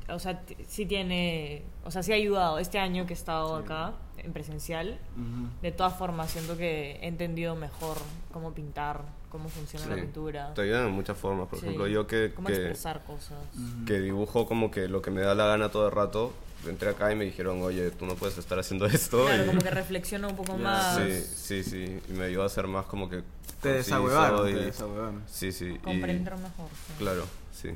[0.08, 3.64] o sea, sí tiene, o sea, sí ha ayudado este año que he estado Sí.
[3.64, 4.98] acá en presencial.
[5.16, 5.48] Ujú.
[5.62, 7.96] De todas formas, siento que he entendido mejor
[8.32, 10.00] cómo pintar, cómo funciona la sí.
[10.02, 10.52] pintura.
[10.54, 11.66] te ayudan de muchas formas, por Sí.
[11.66, 13.38] ejemplo, yo que, cómo que, expresar cosas.
[13.86, 16.32] que dibujo como que lo que me da la gana todo el rato,
[16.66, 19.24] entré acá y me dijeron, oye, tú no puedes estar haciendo esto.
[19.26, 20.96] Claro, y- como que reflexiona un poco Ya, más.
[20.96, 22.00] Sí, sí, sí.
[22.08, 23.22] Y me ayudó a ser más como que.
[23.62, 25.22] Te desahuevaron, y- te desahuevaron.
[25.28, 25.66] Sí, sí.
[25.74, 26.68] y- Comprender mejor.
[26.88, 26.92] sí.
[26.98, 27.70] Claro, sí.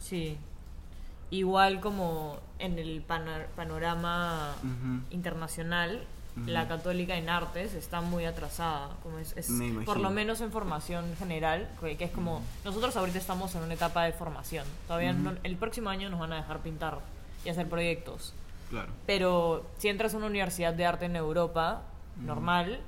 [0.00, 0.36] Sí.
[1.32, 4.54] Igual como en el pana- panorama
[5.10, 6.04] internacional,
[6.46, 8.90] la católica en artes está muy atrasada.
[9.02, 9.50] Como es, es-
[9.84, 13.74] por lo menos en formación general, que, que es como nosotros ahorita estamos en una
[13.74, 14.64] etapa de formación.
[14.86, 17.00] Todavía no- el próximo año nos van a dejar pintar
[17.44, 18.32] y hacer proyectos.
[18.70, 18.88] Claro.
[19.06, 21.82] Pero si entras a una universidad de arte en Europa,
[22.16, 22.80] normal,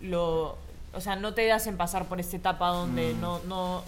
[0.00, 0.56] lo,
[0.92, 3.82] o sea, no te hacen pasar por esta etapa donde no, no,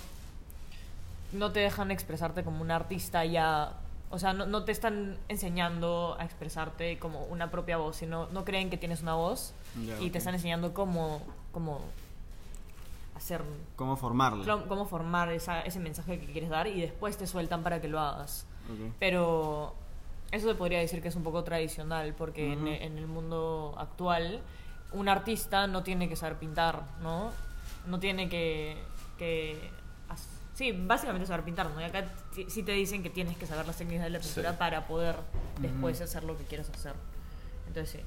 [1.36, 3.74] no te dejan expresarte como un artista ya.
[4.10, 8.44] O sea, no, no te están enseñando a expresarte como una propia voz, sino no
[8.44, 9.52] creen que tienes una voz
[10.00, 11.20] y te están enseñando cómo,
[11.52, 11.80] cómo
[13.16, 13.42] hacer,
[13.76, 14.64] ¿Cómo formarla?
[14.68, 17.98] cómo formar esa- ese mensaje que quieres dar y después te sueltan para que lo
[17.98, 18.46] hagas.
[18.98, 19.74] Pero
[20.32, 22.68] eso se podría decir que es un poco tradicional, porque en, Ujú.
[22.68, 24.40] en el mundo actual
[24.92, 27.30] un artista no tiene que saber pintar, ¿no?
[27.86, 28.76] No tiene que...
[29.18, 29.70] que
[30.56, 31.80] sí, básicamente saber pintar, ¿no?
[31.80, 32.12] Y acá
[32.48, 34.56] sí te dicen que tienes que saber las técnicas de la pintura Sí.
[34.58, 35.14] para poder
[35.60, 36.94] después hacer lo que quieres hacer.
[37.68, 38.06] Entonces sí,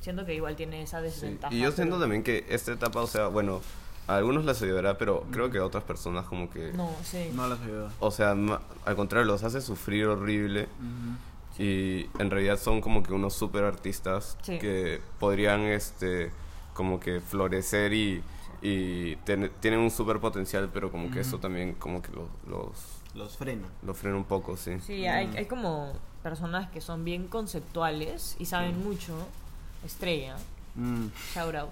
[0.00, 1.52] siento que igual tiene esa desventaja.
[1.52, 3.60] Y yo siento pero- también que esta etapa, o sea, bueno,
[4.06, 6.72] a algunos les ayudará, pero creo que a otras personas como que...
[6.74, 7.30] No, sí.
[7.34, 7.90] No las ayuda.
[7.98, 8.30] O sea,
[8.84, 10.68] al contrario, los hace sufrir horrible.
[11.58, 14.58] Y en realidad son como que unos super artistas Sí.
[14.58, 16.30] que podrían, este,
[16.74, 18.22] como que florecer y,
[18.68, 22.70] y ten- tienen un super potencial, pero como que eso también como que lo- los,
[23.14, 23.68] Los frena.
[23.82, 24.80] los frena un poco, sí.
[24.80, 29.14] Sí, hay, hay como personas que son bien conceptuales y saben mucho.
[29.84, 30.36] Estrella,
[30.74, 31.70] Mm, shout out.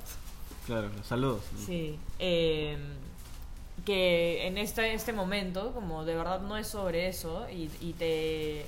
[0.66, 1.42] claro, saludos.
[1.66, 1.98] Sí.
[2.18, 2.78] eh,
[3.84, 8.64] que en este, este momento, como de verdad no es sobre eso, y, y te,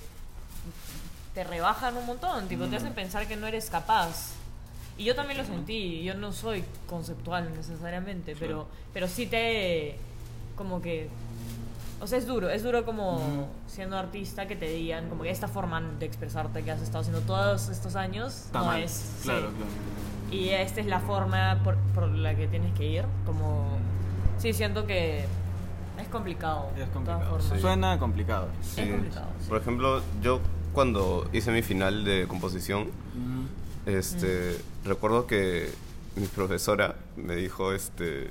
[1.33, 4.33] te rebajan un montón, tipo, te hacen pensar que no eres capaz.
[4.99, 9.97] Y yo también lo sentí, yo no soy conceptual necesariamente, pero, pero sí te,
[10.57, 11.09] como que,
[12.01, 15.49] o sea, es duro, es duro como siendo artista que te digan, como que esta
[15.49, 18.83] forma de expresarte que has estado haciendo todos estos años Está no mal.
[18.83, 18.91] es.
[18.91, 19.25] sí.
[19.25, 19.71] Claro, claro.
[20.31, 23.05] Y esta es la forma por, por la que tienes que ir.
[23.25, 23.79] Como.
[24.39, 25.25] Sí, siento que
[26.01, 26.71] es complicado.
[26.77, 27.39] Es complicado.
[27.39, 27.61] formas.
[27.61, 28.49] Suena complicado.
[28.61, 28.81] Sí.
[28.81, 29.49] Es complicado, sí.
[29.49, 30.41] Por ejemplo, yo
[30.73, 32.89] cuando hice mi final de composición,
[33.87, 35.69] este, recuerdo que
[36.17, 38.29] mi profesora me dijo, este,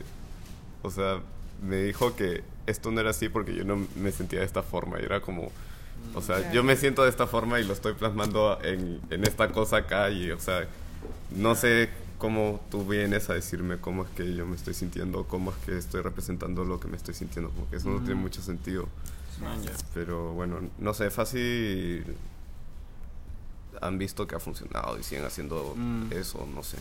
[0.82, 1.20] o sea,
[1.62, 5.00] me dijo que esto no era así porque yo no me sentía de esta forma.
[5.00, 5.52] Y era como,
[6.16, 6.54] o sea, Claro.
[6.54, 10.10] yo me siento de esta forma y lo estoy plasmando en, en esta cosa acá
[10.10, 10.68] y, o sea,
[11.36, 15.52] no sé cómo tú vienes a decirme cómo es que yo me estoy sintiendo, cómo
[15.52, 18.88] es que estoy representando lo que me estoy sintiendo, porque eso no tiene mucho sentido.
[19.94, 22.06] Pero bueno, no sé, fácil
[23.82, 26.12] han visto que ha funcionado y siguen haciendo Mm.
[26.14, 26.78] eso, no sé.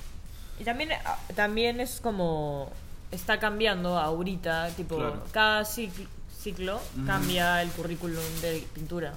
[0.58, 2.70] Y también, ah, también es como.
[3.10, 5.22] Está cambiando ahorita, tipo, Claro.
[5.32, 6.06] cada ciclo,
[6.42, 9.14] ciclo cambia el currículum de pintura.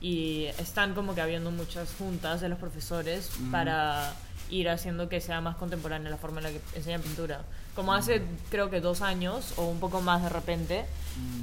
[0.00, 4.12] Y están como que habiendo muchas juntas de los profesores para
[4.50, 7.42] ir haciendo que sea más contemporánea la forma en la que enseñan pintura.
[7.74, 10.84] Como hace, creo que dos años, o un poco más de repente,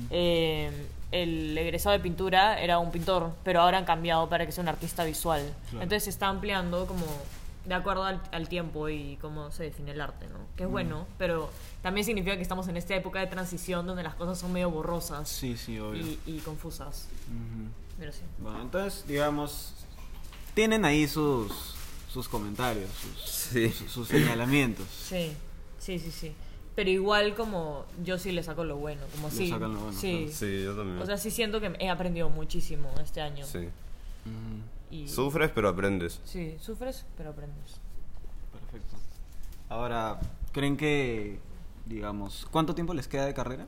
[0.10, 0.72] eh,
[1.12, 4.68] el egresado de pintura era un pintor, pero ahora han cambiado para que sea un
[4.68, 5.42] artista visual.
[5.70, 5.84] Claro.
[5.84, 7.06] Entonces se está ampliando como
[7.66, 10.38] de acuerdo al, al tiempo y cómo se define el arte, ¿no?
[10.56, 11.50] Que es bueno, pero
[11.82, 15.28] también significa que estamos en esta época de transición donde las cosas son medio borrosas
[15.30, 16.02] Sí, sí, obvio.
[16.06, 17.08] y, y confusas.
[17.28, 17.70] Ujú.
[17.98, 18.22] Pero sí.
[18.40, 19.74] Bueno, entonces, digamos,
[20.54, 21.52] tienen ahí sus,
[22.12, 23.70] sus comentarios, sus, Sí.
[23.72, 24.86] sus, sus señalamientos.
[24.88, 25.32] Sí,
[25.80, 26.36] sí, sí, sí.
[26.76, 29.50] Pero igual como yo sí le saco lo bueno, como Le sí.
[29.50, 30.30] sacan lo bueno, sí.
[30.32, 31.02] Sí, yo también.
[31.02, 33.46] O sea, sí siento que he aprendido muchísimo este año.
[33.46, 33.70] sí.
[34.92, 36.22] Y, Sufres, pero aprendes.
[36.26, 37.80] Sí, sufres, pero aprendes.
[38.52, 38.96] Perfecto.
[39.68, 40.20] Ahora,
[40.52, 41.40] ¿creen que,
[41.86, 43.68] digamos, cuánto tiempo les queda de carrera?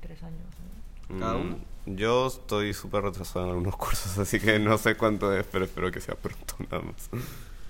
[0.00, 0.40] Tres años.
[1.08, 1.18] ¿no?
[1.20, 1.58] ¿Cada Mm, uno?
[1.86, 5.90] Yo estoy súper retrasado en algunos cursos, así que no sé cuánto es, pero espero
[5.92, 7.08] que sea pronto nada más.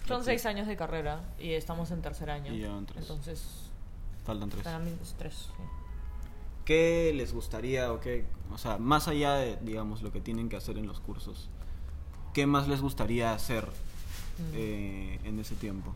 [0.06, 2.52] Son seis años de carrera y estamos en tercer año.
[2.54, 3.02] Y ya tres.
[3.02, 3.67] Entonces,
[4.28, 4.62] Faltan tres.
[4.62, 5.34] para mí es tres.
[5.56, 5.62] sí.
[6.66, 10.56] ¿Qué les gustaría o qué, o sea, más allá de, digamos, lo que tienen que
[10.56, 11.48] hacer en los cursos,
[12.34, 13.64] qué más les gustaría hacer
[14.38, 14.52] Mm.
[14.54, 15.94] eh, en ese tiempo?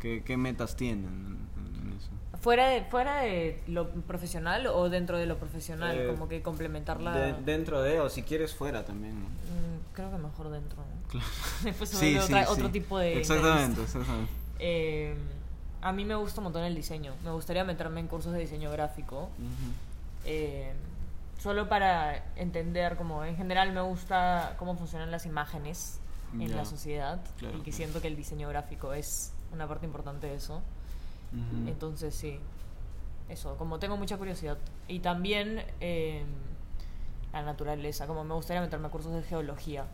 [0.00, 1.06] ¿Qué, qué metas tienen
[1.56, 2.10] en, en eso?
[2.40, 5.98] ¿Fuera de, ¿Fuera de lo profesional o dentro de lo profesional?
[5.98, 7.16] Eh, como que complementar la...
[7.16, 9.26] De- dentro de, o si quieres fuera también, ¿no?
[9.26, 10.76] Mm, creo que mejor dentro.
[10.78, 11.08] ¿no?
[11.08, 11.26] Claro.
[11.64, 12.52] Después se Sí, sí, otra- sí.
[12.52, 13.18] otro tipo de...
[13.18, 14.30] Exactamente, exactamente.
[14.60, 15.16] Eh,
[15.82, 17.14] a mí me gusta un montón el diseño.
[17.24, 19.28] Me gustaría meterme en cursos de diseño gráfico.
[20.24, 20.72] Eh,
[21.38, 26.00] solo para entender como en general me gusta cómo funcionan las imágenes
[26.34, 27.76] en la sociedad Claro, y que claro.
[27.76, 30.60] siento que el diseño gráfico es una parte importante de eso.
[31.66, 32.38] Entonces sí,
[33.28, 34.58] eso, como tengo mucha curiosidad.
[34.88, 36.24] Y también eh,
[37.32, 39.84] la naturaleza, como me gustaría meterme a cursos de geología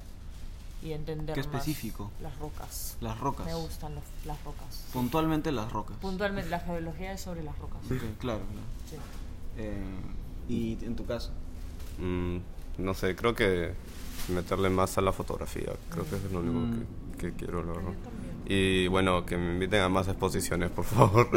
[0.84, 2.10] y entender ¿Qué más específico?
[2.22, 2.96] las rocas.
[3.00, 3.46] Las rocas.
[3.46, 4.84] Me gustan los- las rocas.
[4.92, 5.96] Puntualmente las rocas.
[5.96, 7.78] Puntualmente, la geología es sobre las rocas.
[7.86, 8.66] Ok, claro, claro.
[8.90, 8.96] Sí.
[9.56, 9.82] Eh,
[10.48, 11.30] y en tu caso.
[11.98, 12.36] Mm,
[12.78, 13.72] no sé, creo que
[14.28, 15.72] meterle más a la fotografía.
[15.90, 17.16] Creo que eso es lo único Mm.
[17.18, 17.96] que, que quiero, también.
[18.46, 21.30] Y bueno, que me inviten a más exposiciones, por favor.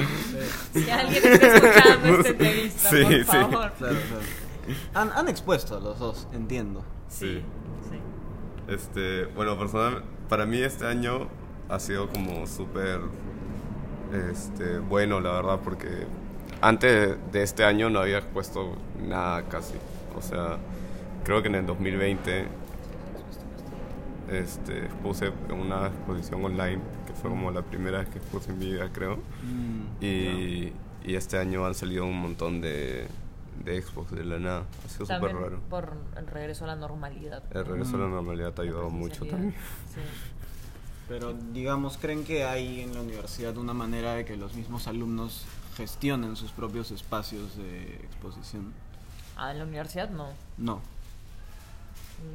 [0.74, 3.24] Si alguien está escuchando esta entrevista, Sí, por sí.
[3.24, 3.72] favor.
[3.78, 4.22] Claro, claro.
[4.94, 6.84] Han, han expuesto a los dos, entiendo.
[7.08, 7.42] Sí,
[7.90, 7.98] sí.
[8.68, 11.28] Este, bueno, personal, para mí este año
[11.70, 13.00] ha sido como súper
[14.32, 15.88] este, bueno, la verdad, porque
[16.62, 18.76] antes de este año no había expuesto
[19.08, 19.76] nada casi.
[20.18, 20.58] O sea,
[21.24, 22.46] creo que en el 2020
[24.32, 28.60] este, expuse en una exposición online, que fue como la primera vez que expuse en
[28.60, 29.18] mi vida, creo.
[29.18, 30.74] Mm, Y,
[31.06, 33.08] y este año han salido un montón de,
[33.64, 34.66] de expos de la nada.
[34.86, 35.60] Ha sido súper raro.
[35.70, 37.44] por el regreso a la normalidad.
[37.52, 39.54] El regreso a la normalidad te ha ayudado mucho también.
[39.94, 40.02] Sí.
[41.08, 45.46] Pero, digamos, ¿creen que hay en la universidad una manera de que los mismos alumnos
[45.78, 48.74] gestionen sus propios espacios de exposición?
[49.38, 50.30] Ah, en la universidad no.
[50.58, 50.82] No.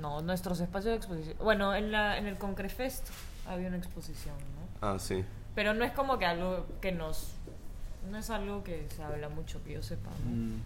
[0.01, 1.37] No, nuestros espacios de exposición.
[1.39, 3.09] Bueno, en, la, en el Concrefest
[3.47, 4.89] había una exposición, ¿no?
[4.89, 5.25] Ah, sí.
[5.55, 7.33] Pero no es como que algo que nos.
[8.11, 10.11] No es algo que se habla mucho, que yo sepa.
[10.25, 10.31] ¿no?
[10.31, 10.61] Mm,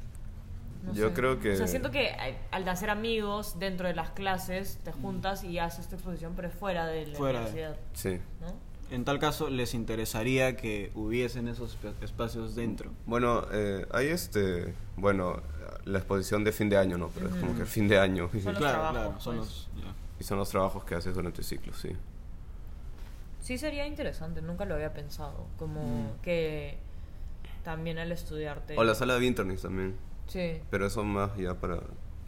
[0.83, 1.15] No Yo sé.
[1.15, 4.93] creo que- O sea, siento que eh, al hacer amigos dentro de las clases, te
[4.93, 8.21] juntas y haces tu exposición, pero es fuera de la Fuera de- universidad, Sí.
[8.41, 8.55] ¿no?
[8.95, 12.93] En tal caso, ¿les interesaría que hubiesen esos espa- espacios dentro?
[13.07, 15.43] Bueno, eh, hay este, bueno,
[15.85, 17.09] la exposición de fin de año, ¿no?
[17.09, 18.29] Pero es como que el fin de año.
[18.31, 19.49] Son los claro, trabajos, claro, son pues.
[19.49, 19.71] los...
[20.21, 21.91] Y son los trabajos que haces durante el ciclo, sí.
[23.41, 25.47] Sí sería interesante, nunca lo había pensado.
[25.59, 26.23] Como Mm.
[26.23, 26.79] que
[27.65, 28.77] también al estudiarte...
[28.77, 29.95] O la sala de Internix también.
[30.29, 30.61] Sí.
[30.71, 31.81] Pero eso más ya para...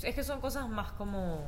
[0.02, 1.40] Es que son cosas más como...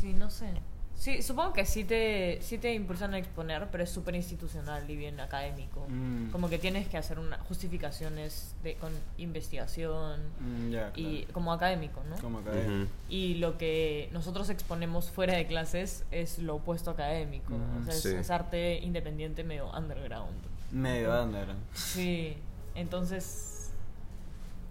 [0.00, 0.46] Sí, no sé.
[0.94, 4.96] Sí, supongo que sí te, sí te impulsan a exponer, pero es súper institucional y
[4.96, 5.86] bien académico.
[5.88, 6.30] Mm.
[6.30, 11.32] Como que tienes que hacer una, justificaciones de, con investigación Mm, ya, y claro.
[11.34, 12.16] como académico, ¿no?
[12.16, 12.82] Como académico.
[12.84, 12.90] Ujú.
[13.08, 17.52] Y lo que nosotros exponemos fuera de clases es lo opuesto académico.
[17.54, 18.08] Mm, o sea, es- sí.
[18.16, 20.34] es, arte independiente medio underground.
[20.72, 21.60] Medio underground.
[21.74, 22.36] Sí,
[22.74, 23.54] entonces...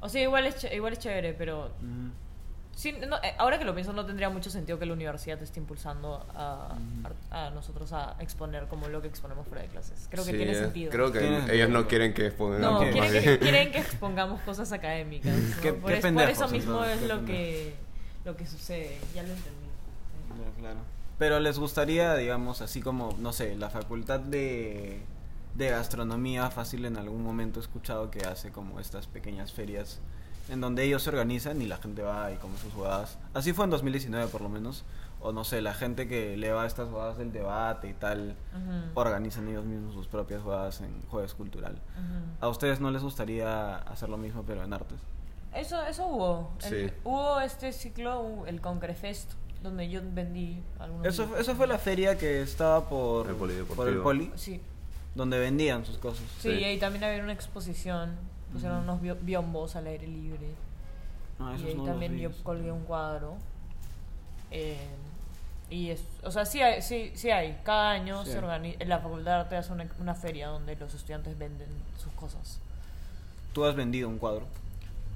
[0.08, 2.10] O sea, igual es, ch- igual es chévere, pero Mm.
[2.76, 5.60] Sí, no, eh, ahora que lo pienso, no tendría mucho sentido que la universidad esté
[5.60, 6.78] impulsando a,
[7.32, 10.08] a- a nosotros a exponer como lo que exponemos fuera de clases.
[10.12, 10.92] Creo que Sí, tiene eh, sentido.
[10.92, 12.62] Creo que ellos no quieren que expongan.
[12.62, 15.34] no, quieren, que, quieren que expongamos cosas académicas.
[15.36, 15.62] ¿no?
[15.64, 17.74] Qué- por, qué es- por pendejos, eso mismo entonces, es lo que,
[18.26, 18.96] lo que sucede.
[19.16, 19.68] Ya lo entendí.
[20.28, 20.62] Sí.
[20.62, 20.80] Claro.
[21.18, 25.00] Pero les gustaría, digamos, así como, no sé, la facultad de,
[25.58, 30.00] de gastronomía fácil en algún momento he escuchado que hace como estas pequeñas ferias
[30.50, 33.18] en donde ellos se organizan y la gente va y come sus jugadas.
[33.34, 34.86] Así fue en 2019 por lo menos.
[35.20, 38.36] O no sé, la gente que le va a estas jugadas del debate y tal,
[38.94, 41.82] organizan ellos mismos sus propias jugadas en jueves cultural.
[42.40, 45.00] ¿A ustedes no les gustaría hacer lo mismo pero en artes?
[45.56, 46.52] Eso, eso hubo.
[46.66, 46.96] El- Sí.
[47.04, 49.32] hubo este ciclo, el Concrefest,
[49.64, 51.08] donde yo vendí algunos.
[51.08, 51.42] Eso, libros.
[51.42, 53.76] eso fue la feria que estaba por El polideportivo.
[53.76, 54.62] por el poli, Sí,
[55.18, 56.24] donde vendían sus cosas.
[56.40, 56.60] sí, Sí.
[56.60, 58.16] y ahí también había una exposición.
[58.54, 60.48] Pusieron unos bio- biombos al aire libre.
[61.40, 63.36] Ah, y ahí no también yo colgué un cuadro.
[64.52, 64.78] Eh,
[65.70, 67.60] y es, o sea, sí hay, sí, sí hay.
[67.66, 68.32] Cada año Sí.
[68.32, 71.68] se organiza, la Facultad de Arte hace una, una feria donde los estudiantes venden
[72.02, 72.60] sus cosas.
[73.54, 74.46] Tú has vendido un cuadro.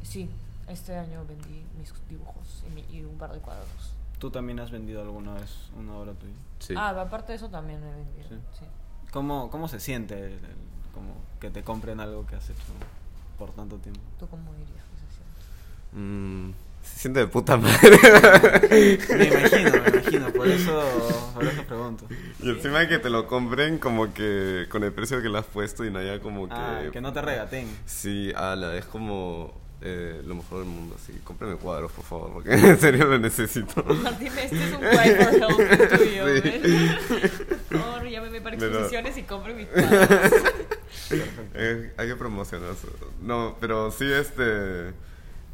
[0.03, 0.29] Sí,
[0.67, 3.93] este año vendí mis dibujos y, mi- y un par de cuadros.
[4.19, 6.33] Tú también has vendido alguna vez una obra tuya.
[6.59, 6.73] Sí.
[6.77, 8.27] Ah, aparte de eso también he vendido.
[8.27, 8.65] Sí.
[9.11, 9.13] Sí.
[9.13, 10.61] ¿Cómo, cómo se siente el- el-
[10.93, 12.61] como que te compren algo que has hecho
[13.37, 14.01] por tanto tiempo?
[14.19, 15.37] ¿Tú cómo dirías que se siente?
[15.93, 16.53] Mm,
[16.83, 17.97] se siente de puta madre.
[19.09, 22.05] Me imagino, me imagino, por eso, por eso pregunto.
[22.41, 25.85] y encima que te lo compren como que con el precio que le has puesto
[25.85, 26.53] y no haya como que...
[26.55, 27.67] Ah, que no te regaten.
[27.85, 30.95] Sí, ala, es como eh, lo mejor del mundo.
[31.01, 33.83] Así, cómprame cuadros, por favor, porque en serio lo necesito.
[33.83, 36.27] Martín, este es un help tuyo.
[36.41, 37.21] Sí.
[38.49, 39.67] Exposiciones y compre mis.
[41.53, 42.87] Eh, hay que promocionar eso.
[43.21, 44.89] No, pero sí, este.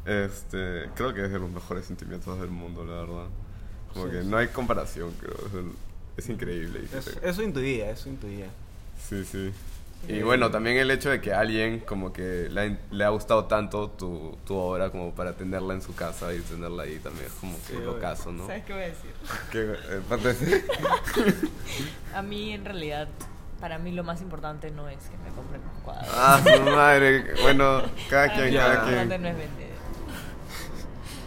[0.05, 0.89] Este.
[0.95, 3.27] Creo que es de los mejores sentimientos del mundo, la verdad.
[3.93, 4.27] Como Sí, que sí.
[4.27, 5.35] no hay comparación, creo.
[5.47, 5.71] Es, el-
[6.17, 6.81] es increíble.
[7.21, 8.47] eso intuía, eso intuía.
[9.07, 9.51] Sí, sí.
[10.05, 10.13] Sí.
[10.13, 13.09] Y bueno, también el hecho de que a alguien como que le ha, le ha
[13.09, 17.25] gustado tanto tu, tu obra como para tenerla en su casa y tenerla ahí también
[17.25, 18.45] es como que Sí, lo caso, ¿no?
[18.47, 19.11] ¿Sabes qué voy a decir?
[19.53, 21.47] Eh,
[22.15, 23.07] A mí, en realidad,
[23.59, 26.07] para mí lo más importante no es que me compren los cuadros.
[26.13, 27.25] ah, su madre.
[27.41, 29.21] Bueno, cada Para quien, mí lo ya, más cada importante quien.
[29.23, 29.67] no es vender.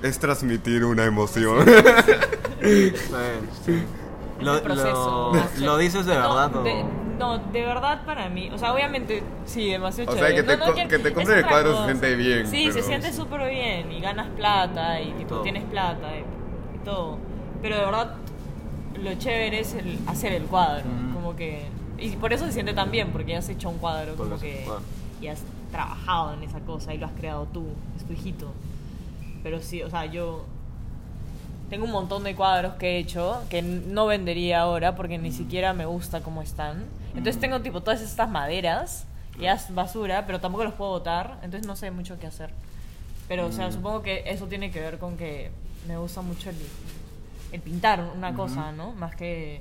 [0.02, 1.66] Es transmitir una emoción.
[1.66, 3.82] Bueno, sí.
[4.40, 5.32] Lo, el proceso.
[5.58, 6.84] lo- lo dices de No, verdad o- de,
[7.18, 8.50] no, de verdad para mí.
[8.52, 10.36] O sea, obviamente, sí, demasiado O sea, chévere.
[10.42, 11.84] que te No, no, co- que te compren el cuadro se cosa.
[11.86, 13.92] siente bien, Sí, se pero- siente súper bien.
[13.92, 15.42] Y ganas plata y tipo, Todo.
[15.42, 16.20] tienes plata y,
[16.76, 17.18] y todo.
[17.62, 18.14] Pero de verdad,
[19.02, 20.84] lo chévere es el hacer el cuadro.
[20.86, 21.14] Ujú.
[21.14, 21.62] Como que.
[21.98, 24.40] Y por eso se siente tan bien, porque ya has hecho un cuadro, Porque como
[24.40, 24.58] que.
[24.60, 24.82] un cuadro.
[25.20, 27.66] Y has trabajado en esa cosa y lo has creado tú,
[27.96, 28.50] es tu hijito.
[29.42, 30.44] Pero sí, o sea, yo
[31.70, 35.72] tengo un montón de cuadros que he hecho que no vendería ahora porque ni siquiera
[35.72, 36.84] me gusta cómo están.
[37.10, 37.40] Entonces Mm.
[37.40, 39.06] tengo tipo todas estas maderas,
[39.40, 42.50] es basura, pero tampoco los puedo botar, entonces no sé mucho qué hacer.
[43.28, 43.72] Pero, o sea, Mm.
[43.72, 45.50] supongo que eso tiene que ver con que
[45.86, 46.56] me gusta mucho el,
[47.52, 48.92] el pintar una cosa, ¿no?
[48.92, 49.60] Más que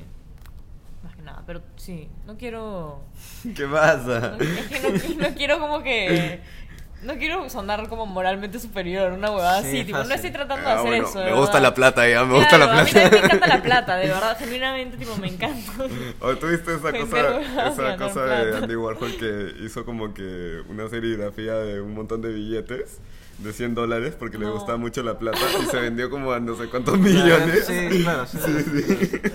[1.02, 1.44] más que nada.
[1.48, 3.00] Pero sí, no quiero...
[3.56, 4.36] ¿Qué pasa?
[4.38, 6.42] Es que no, no quiero como que...
[7.02, 10.72] No quiero sonar como moralmente superior, una huevada Sí, así, tipo, no estoy tratando de
[10.74, 11.20] Ah, hacer bueno, eso.
[11.20, 11.62] de me gusta verdad.
[11.70, 13.10] la plata ya, me gusta la Claro, A mí plata.
[13.10, 15.72] me encanta la plata, de verdad, genuinamente, tipo, me encanta.
[16.20, 17.40] ¿O tuviste esa cosa,
[17.70, 18.58] esa cosa de plata.
[18.66, 23.00] Andy Warhol que hizo como que una serigrafía de un montón de billetes
[23.38, 26.56] de 100 dólares porque le gustaba mucho la plata y se vendió como a no
[26.58, 27.64] sé cuántos millones?
[27.66, 28.38] Sí, claro, sí.
[28.38, 28.44] No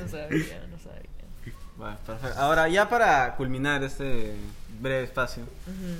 [0.09, 1.11] sabía, no sabía.
[1.79, 2.39] Vale, perfecto.
[2.39, 4.35] Ahora, ya para culminar este
[4.85, 5.43] breve espacio,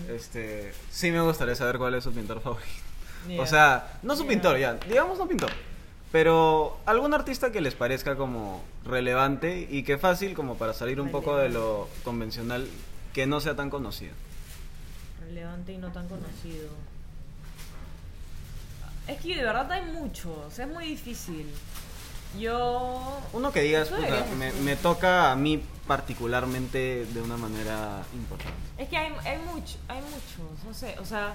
[0.09, 2.71] este, sí me gustaría saber cuál es su pintor favorito.
[3.39, 5.51] O sea, no su pintor, ya, digamos no pintor,
[6.13, 11.11] pero algún artista que les parezca como relevante y que fácil como para salir un
[11.11, 12.69] poco de lo convencional,
[13.13, 14.13] que no sea tan conocido.
[15.27, 16.69] Relevante y no tan conocido.
[19.09, 21.47] Es que de verdad hay muchos, es muy difícil.
[22.39, 23.21] Yo.
[23.33, 28.53] Uno que digas, puta, me, me toca a mí particularmente de una manera importante.
[28.79, 31.35] Es que hay, hay, mucho, hay muchos, no sé, o sea.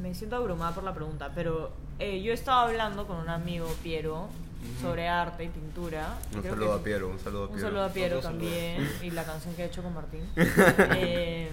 [0.00, 4.28] Me siento abrumada por la pregunta, pero eh, yo estaba hablando con un amigo, Piero,
[4.80, 6.16] sobre arte y pintura.
[6.34, 7.66] Un creo saludo que- a Piero, un saludo a Un Piero.
[7.68, 10.22] saludo a Piero también y la canción que he hecho con Martín.
[10.96, 11.50] Eh,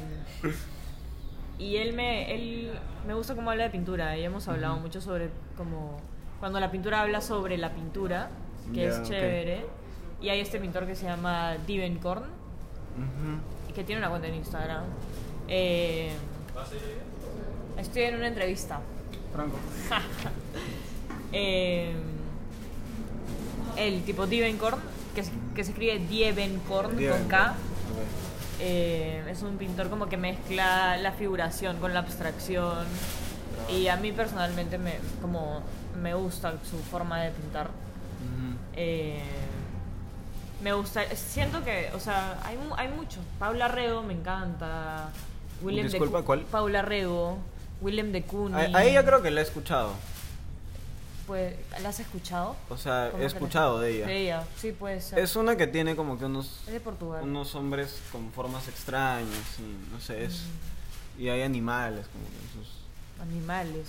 [1.60, 2.72] y él me, él
[3.08, 6.00] me gusta cómo habla de pintura y hemos hablado mucho sobre como
[6.40, 8.30] cuando la pintura habla sobre la pintura,
[8.74, 9.66] que es chévere.
[10.22, 13.70] Y hay este pintor que se llama Divenkorn Ujú.
[13.70, 14.84] y que tiene una cuenta en Instagram.
[15.48, 16.12] Eh,
[17.78, 18.80] estoy en una entrevista.
[19.34, 19.58] Franco.
[21.34, 21.92] Eh,
[23.76, 24.80] el tipo Divenkorn,
[25.14, 27.54] que, se- que se escribe Dievenkorn con K.
[28.62, 32.86] Eh, es un pintor como que mezcla la figuración con la abstracción
[33.70, 35.62] y a mí personalmente me, como
[36.02, 37.66] me gusta su forma de pintar.
[37.68, 38.56] Ujú.
[38.78, 39.22] Eh,
[40.68, 43.20] me gusta, siento que, o sea, hay, hay muchos.
[43.40, 45.10] Paula Rego me encanta.
[45.62, 46.42] William de Disculpa, Cu- ¿cuál?
[46.42, 47.38] Paula Rego,
[47.80, 48.76] William de Kooning.
[48.76, 49.94] A, a ella creo que la he escuchado.
[51.26, 52.56] Pues, ¿La has escuchado?
[52.70, 54.06] O sea, ¿Cómo he escuchado de ella.
[54.08, 55.20] De ella, sí puede ser.
[55.20, 57.24] Es una que tiene como que unos Es de Portugal.
[57.24, 59.28] unos hombres con formas extrañas
[59.60, 60.42] y no sé, es
[61.18, 61.22] Mm.
[61.22, 62.74] y hay animales como que en sus
[63.22, 63.88] Animales.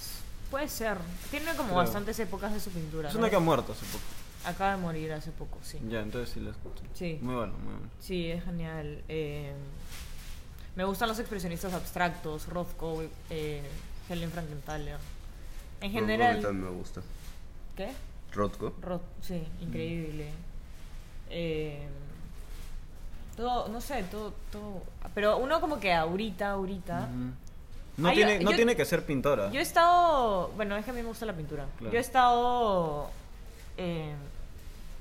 [0.51, 0.97] Puede ser.
[1.31, 1.77] Tiene como Creo.
[1.79, 3.09] bastantes épocas de su pintura.
[3.09, 3.21] Es ¿no?
[3.21, 4.05] una que ha muerto hace poco.
[4.45, 5.79] Acaba de morir hace poco, sí.
[5.89, 6.83] Ya, entonces sí la escucho.
[6.95, 7.19] Sí.
[7.21, 7.89] Muy bueno, muy bueno.
[8.01, 9.03] Sí, es genial.
[9.09, 9.53] Eh,
[10.77, 13.63] me gustan los expresionistas abstractos, Rothko, eh,
[14.09, 14.97] Helen Frankenthaler.
[15.81, 16.41] En Rothko general...
[16.41, 17.03] también me gusta.
[17.77, 17.91] ¿Qué?
[18.33, 18.75] Rothko.
[18.81, 20.29] Roth, sí, increíble.
[21.31, 21.87] Eh,
[23.37, 24.83] todo, no sé, todo, todo...
[25.15, 27.09] Pero uno como que ahorita, ahorita...
[27.97, 29.51] No Ay, tiene yo- no yo- tiene que ser pintora.
[29.51, 30.49] Yo he estado.
[30.55, 31.67] Bueno, es que a mí me gusta la pintura.
[31.79, 31.93] Claro.
[31.93, 33.11] Yo he estado.
[33.77, 34.15] eh,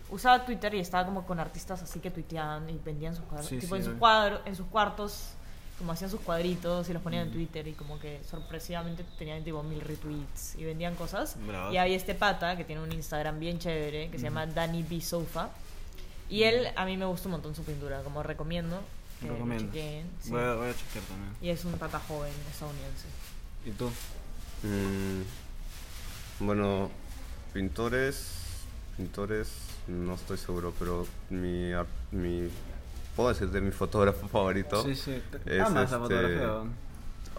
[0.10, 3.48] usaba Twitter y estaba como con artistas así que tuiteaban y vendían sus cuadros.
[3.48, 4.00] Sí, tipo sí, en, sus ¿no?
[4.00, 5.30] cuadros, en sus cuartos,
[5.78, 7.28] como hacían sus cuadritos y los ponían Mm.
[7.28, 11.36] en Twitter y como que sorpresivamente tenían tipo mil retweets y vendían cosas.
[11.46, 11.72] Bravo.
[11.72, 15.00] Y hay este pata que tiene un Instagram bien chévere que se llama Danny B.
[15.02, 15.50] Sofa.
[16.30, 18.82] Y él, a mí me gusta un montón su pintura, como recomiendo.
[19.22, 19.68] que lo Recomiendas.
[19.74, 20.30] chequeen, sí.
[20.32, 21.36] Voy, a, voy a chequear también.
[21.42, 23.06] Y es un pata joven estadounidense.
[23.66, 23.90] ¿Y tú?
[24.64, 25.22] Mm,
[26.46, 26.90] bueno,
[27.54, 28.32] pintores,
[28.98, 29.50] pintores,
[29.88, 31.72] no estoy seguro, pero mi,
[32.12, 32.50] mi
[33.16, 34.84] puedo decirte mi fotógrafo favorito.
[34.84, 35.22] Sí, sí.
[35.46, 36.48] es Amas la este- fotografía.
[36.48, 36.88] ¿no?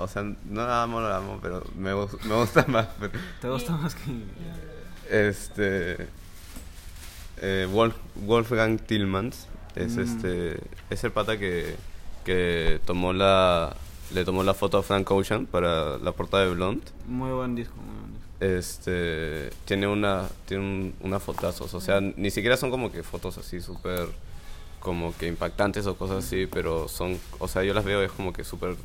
[0.01, 2.87] O sea, no la amo, no la amo, pero me, me gusta más.
[3.01, 4.13] pero- ¿Te gusta más que
[5.11, 6.07] Este.
[7.39, 10.01] eh, Wolf- Wolfgang Tillmans es Mm.
[10.01, 10.61] este.
[10.91, 11.75] Es el pata que,
[12.25, 13.75] que tomó la.
[14.13, 16.83] Le tomó la foto a Frank Ocean para la portada de Blonde.
[17.07, 17.75] muy buen disco.
[18.41, 19.51] Este.
[19.65, 20.29] Tiene una.
[20.47, 21.75] Tiene un- unas fotazos.
[21.75, 24.09] O sea, ni siquiera son como que fotos así súper.
[24.81, 27.19] Como que impactantes o cosas así, pero son.
[27.41, 28.77] O sea, yo las veo es como que súper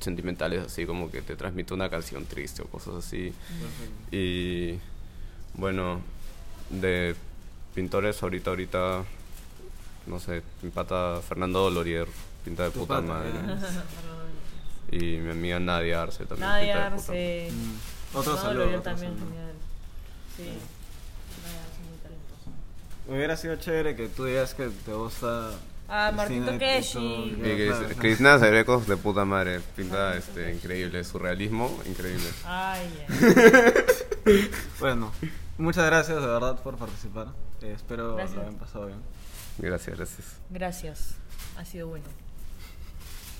[0.00, 3.32] sentimentales, así como que te transmite una canción triste o cosas así.
[3.60, 4.16] Perfecto.
[4.16, 4.78] Y
[5.54, 6.00] bueno,
[6.70, 7.14] de
[7.74, 9.04] pintores ahorita, ahorita,
[10.06, 12.06] no sé, mi pata Fernando Dolorier,
[12.44, 13.30] pinta de puta pata, madre.
[14.92, 16.48] Y mi amiga Nadia Arce también.
[16.48, 17.48] Nadia pinta de puta Arce.
[17.50, 17.93] Mm.
[18.14, 18.66] Otro No, saludo.
[18.68, 19.28] Otro también, saludo.
[19.30, 19.52] genial.
[20.36, 20.58] Sí.
[23.08, 23.16] Muy.
[23.16, 25.50] Hubiera sido chévere que tú digas que te gusta.
[25.88, 26.98] Ah, cine Tokeshi.
[26.98, 27.94] y.
[27.98, 32.28] Cristina Cerecos de puta madre, pinta este, increíble, surrealismo, increíble.
[32.44, 33.74] Ay, ya.
[34.80, 35.12] Bueno,
[35.58, 37.28] muchas gracias de verdad por participar.
[37.60, 38.36] Eh, espero Gracias.
[38.36, 38.98] lo hayan pasado bien.
[39.58, 40.26] Gracias, gracias.
[40.48, 41.14] Gracias.
[41.58, 42.06] Ha sido bueno.